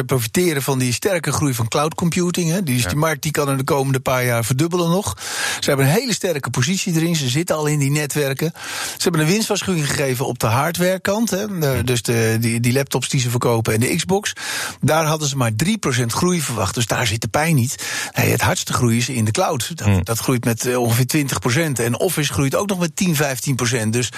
profiteren, 0.06 0.62
van 0.62 0.78
die 0.78 0.92
sterke 0.92 1.32
groei 1.32 1.54
van 1.54 1.68
cloud 1.68 1.94
computing. 1.94 2.50
Hè. 2.50 2.62
Die, 2.62 2.76
is, 2.76 2.82
Ja. 2.82 2.88
die 2.88 2.98
markt 2.98 3.22
die 3.22 3.32
kan 3.32 3.50
in 3.50 3.56
de 3.56 3.64
komende 3.64 4.00
paar 4.00 4.24
jaar 4.24 4.44
verdubbelen 4.44 4.90
nog. 4.90 5.16
Ze 5.60 5.68
hebben 5.68 5.86
een 5.86 5.92
hele 5.92 6.12
sterke 6.14 6.50
positie 6.50 6.94
erin. 6.94 7.16
Ze 7.16 7.28
zitten 7.28 7.56
al 7.56 7.66
in 7.66 7.78
die 7.78 7.90
netwerken. 7.90 8.52
Ze 8.96 9.02
hebben 9.02 9.20
een 9.20 9.26
winstwaarschuwing 9.26 9.86
gegeven 9.86 10.26
op 10.26 10.38
de 10.38 10.46
hardwarekant. 10.46 11.30
Hè. 11.30 11.84
Dus 11.84 12.02
de, 12.02 12.36
die, 12.40 12.60
die 12.60 12.72
laptops 12.72 13.08
die 13.08 13.20
ze 13.20 13.30
verkopen 13.30 13.74
en 13.74 13.80
de 13.80 13.96
Xbox. 13.96 14.32
Daar 14.80 15.04
hadden 15.04 15.28
ze 15.28 15.36
maar 15.36 15.52
3% 16.02 16.06
groei 16.06 16.40
verwacht. 16.40 16.74
Dus 16.74 16.86
daar 16.86 17.06
zit 17.06 17.20
de 17.20 17.28
pijn 17.28 17.54
niet. 17.54 17.84
Nee, 18.16 18.30
het 18.30 18.40
hardste 18.60 18.72
groei 18.72 18.96
is 18.96 19.08
in 19.08 19.24
de 19.24 19.30
cloud. 19.30 19.72
Dat, 19.74 19.86
Hmm. 19.86 20.04
dat 20.04 20.18
groeit 20.18 20.44
met 20.44 20.66
eh, 20.66 20.78
ongeveer 20.78 21.06
20%. 21.06 21.78
En 21.80 21.98
Office 22.00 22.32
groeit 22.32 22.54
ook 22.54 22.68
nog 22.68 22.78
met 22.78 22.96
10, 22.96 23.14
15%. 23.16 23.92
Dus 23.92 24.08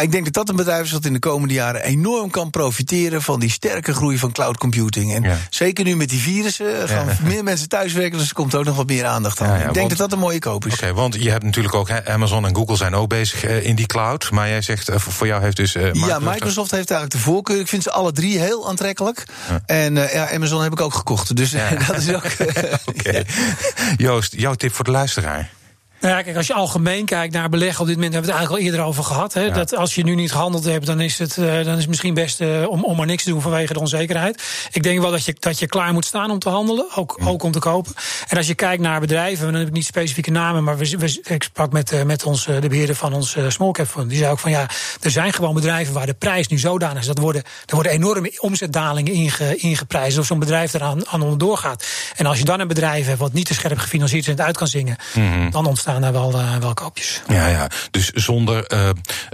ik 0.00 0.12
denk 0.12 0.24
dat 0.24 0.32
dat 0.32 0.48
een 0.48 0.56
bedrijf 0.56 0.84
is 0.84 0.90
dat 0.90 1.04
in 1.04 1.12
de 1.12 1.18
komende 1.18 1.54
jaren 1.54 1.82
enorm 1.82 2.30
kan 2.30 2.50
profiteren 2.50 3.22
van 3.22 3.40
die 3.40 3.50
sterke 3.50 3.94
groei 3.94 4.18
van 4.18 4.32
cloud 4.32 4.56
computing. 4.58 5.14
En 5.14 5.22
Ja. 5.22 5.38
zeker 5.50 5.84
nu 5.84 5.96
met 5.96 6.08
die 6.08 6.20
virussen 6.20 6.88
gaan 6.88 7.06
Ja. 7.06 7.16
meer 7.22 7.42
mensen 7.44 7.68
thuiswerken, 7.68 8.18
dus 8.18 8.28
er 8.28 8.34
komt 8.34 8.54
ook 8.54 8.64
nog 8.64 8.76
wat 8.76 8.86
meer 8.86 9.04
aandacht 9.04 9.40
aan. 9.40 9.48
Ja, 9.48 9.54
ik 9.54 9.60
denk 9.62 9.76
want- 9.76 9.88
dat 9.88 9.98
dat 9.98 10.12
een 10.12 10.18
mooie 10.18 10.38
koop 10.38 10.66
is. 10.66 10.72
Oké, 10.72 10.92
want 10.92 11.14
je 11.22 11.30
hebt 11.30 11.44
natuurlijk 11.44 11.74
ook 11.74 11.90
Amazon 11.90 12.46
en 12.46 12.54
Google 12.56 12.76
zijn 12.76 12.94
ook 12.94 13.08
bezig 13.08 13.44
uh, 13.44 13.64
in 13.66 13.74
die 13.76 13.86
cloud. 13.86 14.30
Maar 14.30 14.48
jij 14.48 14.62
zegt, 14.62 14.90
uh, 14.90 14.96
voor 14.98 15.26
jou 15.26 15.42
heeft 15.42 15.56
dus. 15.56 15.74
Uh, 15.74 15.92
Ja, 15.92 16.18
Microsoft 16.18 16.70
heeft 16.70 16.90
eigenlijk 16.90 17.10
de 17.10 17.30
voorkeur. 17.30 17.60
Ik 17.60 17.68
vind 17.68 17.82
ze 17.82 17.90
alle 17.90 18.12
drie 18.12 18.38
heel 18.38 18.68
aantrekkelijk. 18.68 19.24
En 19.66 19.94
ja, 19.94 20.30
Amazon 20.34 20.62
heb 20.62 20.72
ik 20.72 20.80
ook 20.80 20.94
gekocht. 20.94 21.36
Dus 21.36 21.50
dat 21.88 21.96
is 21.96 22.12
ook. 22.14 22.24
Oké. 22.94 23.22
Joost, 23.96 24.34
jouw 24.36 24.54
tip 24.54 24.72
voor 24.72 24.84
de 24.84 24.90
luisteraar? 24.90 25.50
Nou 26.02 26.14
ja, 26.14 26.22
kijk, 26.22 26.36
als 26.36 26.46
je 26.46 26.54
algemeen 26.54 27.04
kijkt 27.04 27.34
naar 27.34 27.48
beleggen, 27.48 27.80
op 27.80 27.86
dit 27.86 27.96
moment 27.96 28.12
hebben 28.14 28.30
we 28.30 28.36
het 28.36 28.46
eigenlijk 28.46 28.64
al 28.64 28.80
eerder 28.80 28.86
over 28.86 29.04
gehad. 29.04 29.32
Hè, 29.32 29.50
Dat 29.50 29.76
als 29.76 29.94
je 29.94 30.04
nu 30.04 30.14
niet 30.14 30.32
gehandeld 30.32 30.64
hebt, 30.64 30.86
dan 30.86 31.00
is 31.00 31.18
het, 31.18 31.36
uh, 31.36 31.46
dan 31.46 31.72
is 31.72 31.78
het 31.78 31.88
misschien 31.88 32.14
best 32.14 32.40
uh, 32.40 32.68
om, 32.68 32.84
om 32.84 32.96
maar 32.96 33.06
niks 33.06 33.22
te 33.22 33.30
doen 33.30 33.40
vanwege 33.40 33.72
de 33.72 33.80
onzekerheid. 33.80 34.42
Ik 34.72 34.82
denk 34.82 35.00
wel 35.00 35.10
dat 35.10 35.24
je, 35.24 35.36
dat 35.38 35.58
je 35.58 35.66
klaar 35.66 35.92
moet 35.92 36.04
staan 36.04 36.30
om 36.30 36.38
te 36.38 36.48
handelen, 36.48 36.86
ook, 36.94 37.20
ook 37.24 37.42
om 37.42 37.52
te 37.52 37.58
kopen. 37.58 37.92
En 38.28 38.36
als 38.36 38.46
je 38.46 38.54
kijkt 38.54 38.82
naar 38.82 39.00
bedrijven, 39.00 39.44
dan 39.44 39.54
heb 39.54 39.66
ik 39.66 39.72
niet 39.72 39.84
specifieke 39.84 40.30
namen, 40.30 40.64
maar 40.64 40.78
we, 40.78 40.96
we, 40.98 41.20
ik 41.24 41.42
sprak 41.42 41.72
met, 41.72 41.92
uh, 41.92 42.02
met 42.02 42.24
ons, 42.24 42.44
de 42.44 42.68
beheerder 42.68 42.96
van 42.96 43.12
ons 43.12 43.36
small 43.48 43.70
cap 43.70 43.86
fund. 43.86 44.08
Die 44.08 44.18
zei 44.18 44.30
ook 44.30 44.38
van 44.38 44.50
ja, 44.50 44.66
er 45.00 45.10
zijn 45.10 45.32
gewoon 45.32 45.54
bedrijven 45.54 45.94
waar 45.94 46.06
de 46.06 46.14
prijs 46.14 46.48
nu 46.48 46.58
zodanig 46.58 47.00
is. 47.00 47.06
Dat 47.06 47.18
worden, 47.18 47.42
er 47.66 47.74
worden 47.74 47.92
enorme 47.92 48.32
omzetdalingen 48.40 49.12
inge, 49.12 49.56
ingeprijsd. 49.56 50.18
Of 50.18 50.26
zo'n 50.26 50.38
bedrijf 50.38 50.74
eraan 50.74 51.08
aan 51.08 51.22
onderdoor 51.22 51.56
gaat. 51.56 51.86
En 52.16 52.26
als 52.26 52.38
je 52.38 52.44
dan 52.44 52.60
een 52.60 52.68
bedrijf 52.68 53.06
hebt 53.06 53.18
wat 53.18 53.32
niet 53.32 53.46
te 53.46 53.54
scherp 53.54 53.78
gefinancierd 53.78 54.22
is 54.22 54.28
en 54.28 54.36
het 54.36 54.46
uit 54.46 54.56
kan 54.56 54.66
zingen, 54.68 54.96
mm 55.14 55.32
-hmm. 55.32 55.50
dan 55.50 55.66
ontstaan 55.66 55.90
staan 55.92 56.12
daar 56.12 56.22
wel, 56.22 56.40
uh, 56.40 56.56
wel 56.56 56.74
koopjes. 56.74 57.22
Ja, 57.28 57.46
ja. 57.46 57.70
Dus 57.90 58.10
zonder 58.10 58.72
uh, 58.72 58.88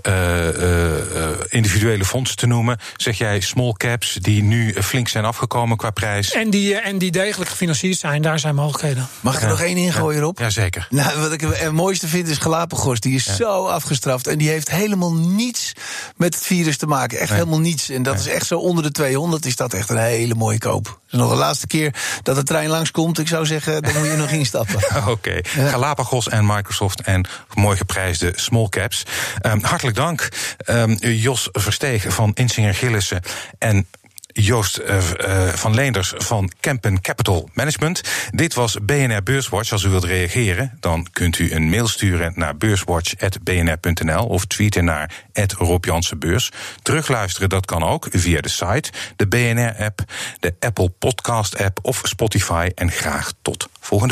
uh, 0.09 1.31
individuele 1.49 2.05
fondsen 2.05 2.37
te 2.37 2.47
noemen, 2.47 2.79
zeg 2.97 3.19
jij 3.19 3.41
small 3.41 3.73
caps 3.73 4.15
die 4.15 4.43
nu 4.43 4.75
flink 4.83 5.09
zijn 5.09 5.25
afgekomen 5.25 5.77
qua 5.77 5.91
prijs. 5.91 6.33
En 6.33 6.51
die, 6.51 6.77
en 6.77 6.99
die 6.99 7.11
degelijk 7.11 7.51
gefinancierd 7.51 7.99
zijn, 7.99 8.23
daar 8.23 8.39
zijn 8.39 8.55
mogelijkheden. 8.55 9.09
Mag 9.21 9.37
ik 9.37 9.43
er 9.43 9.49
nog 9.49 9.61
één 9.61 9.77
ingooien, 9.77 10.21
Rob? 10.21 10.39
Jazeker. 10.39 10.87
Nou, 10.91 11.21
wat 11.21 11.33
ik 11.33 11.41
het 11.41 11.73
mooiste 11.73 12.09
vind 12.09 12.29
is 12.29 12.39
Galapagos. 12.39 13.01
Die 13.01 13.15
is 13.15 13.25
ja. 13.25 13.35
zo 13.35 13.67
afgestraft. 13.67 14.27
En 14.27 14.39
die 14.39 14.49
heeft 14.49 14.71
helemaal 14.71 15.15
niets 15.15 15.73
met 16.17 16.35
het 16.35 16.45
virus 16.45 16.77
te 16.77 16.87
maken. 16.87 17.19
Echt 17.19 17.31
nee. 17.31 17.39
helemaal 17.39 17.61
niets. 17.61 17.91
En 17.91 18.03
dat 18.03 18.15
nee. 18.15 18.25
is 18.25 18.31
echt 18.31 18.47
zo 18.47 18.59
onder 18.59 18.83
de 18.85 18.91
200 18.91 19.47
is 19.47 19.57
dat 19.57 19.75
echt 19.75 19.91
een 19.91 19.97
hele 19.97 20.35
mooie 20.35 20.59
koop. 20.59 21.01
Dus 21.11 21.21
nog 21.21 21.31
de 21.31 21.37
laatste 21.37 21.67
keer 21.67 21.95
dat 22.23 22.37
de 22.37 22.43
trein 22.43 22.69
langskomt, 22.69 23.19
ik 23.19 23.29
zou 23.29 23.47
zeggen, 23.47 23.83
dan 23.83 23.99
moet 23.99 24.07
je 24.07 24.17
nog 24.17 24.31
instappen. 24.31 24.77
Oké. 24.97 25.11
Okay. 25.11 25.45
Ja. 25.57 25.69
Galapagos 25.69 26.29
en 26.29 26.47
Microsoft 26.47 27.01
en 27.01 27.27
mooi 27.55 27.77
geprijsde 27.77 28.33
small 28.35 28.69
caps. 28.69 29.03
Um, 29.43 29.65
hartelijk 29.65 29.97
dank, 29.97 30.29
um, 30.67 30.93
Jos 31.01 31.49
Versteeg 31.53 32.05
van 32.09 32.31
Insinger 32.35 32.75
Gillissen 32.75 33.23
en 33.59 33.87
Joost 34.41 34.81
uh, 34.81 34.97
uh, 34.97 35.49
van 35.49 35.75
Leenders 35.75 36.13
van 36.17 36.51
Kempen 36.61 37.01
Capital 37.01 37.49
Management. 37.53 38.01
Dit 38.31 38.55
was 38.55 38.77
BNR 38.83 39.23
Beurswatch. 39.23 39.73
Als 39.73 39.83
u 39.83 39.89
wilt 39.89 40.05
reageren, 40.05 40.77
dan 40.81 41.07
kunt 41.13 41.39
u 41.39 41.53
een 41.53 41.69
mail 41.69 41.89
sturen 41.89 42.33
naar 42.37 42.57
beurswatch.bnr.nl 42.57 44.27
of 44.27 44.45
tweeten 44.45 44.85
naar 44.85 45.11
Rob 45.59 45.87
Beurs. 46.19 46.51
Terugluisteren, 46.83 47.49
dat 47.49 47.67
kan 47.67 47.83
ook 47.83 48.07
via 48.11 48.41
de 48.41 48.49
site, 48.49 48.91
de 49.17 49.27
BNR-app, 49.27 50.01
de 50.41 50.55
Apple 50.61 50.89
Podcast-app 50.89 51.79
of 51.83 52.01
Spotify. 52.03 52.71
En 52.75 52.91
graag 52.91 53.33
tot 53.43 53.69
volgende 53.81 53.97
week. 53.99 54.07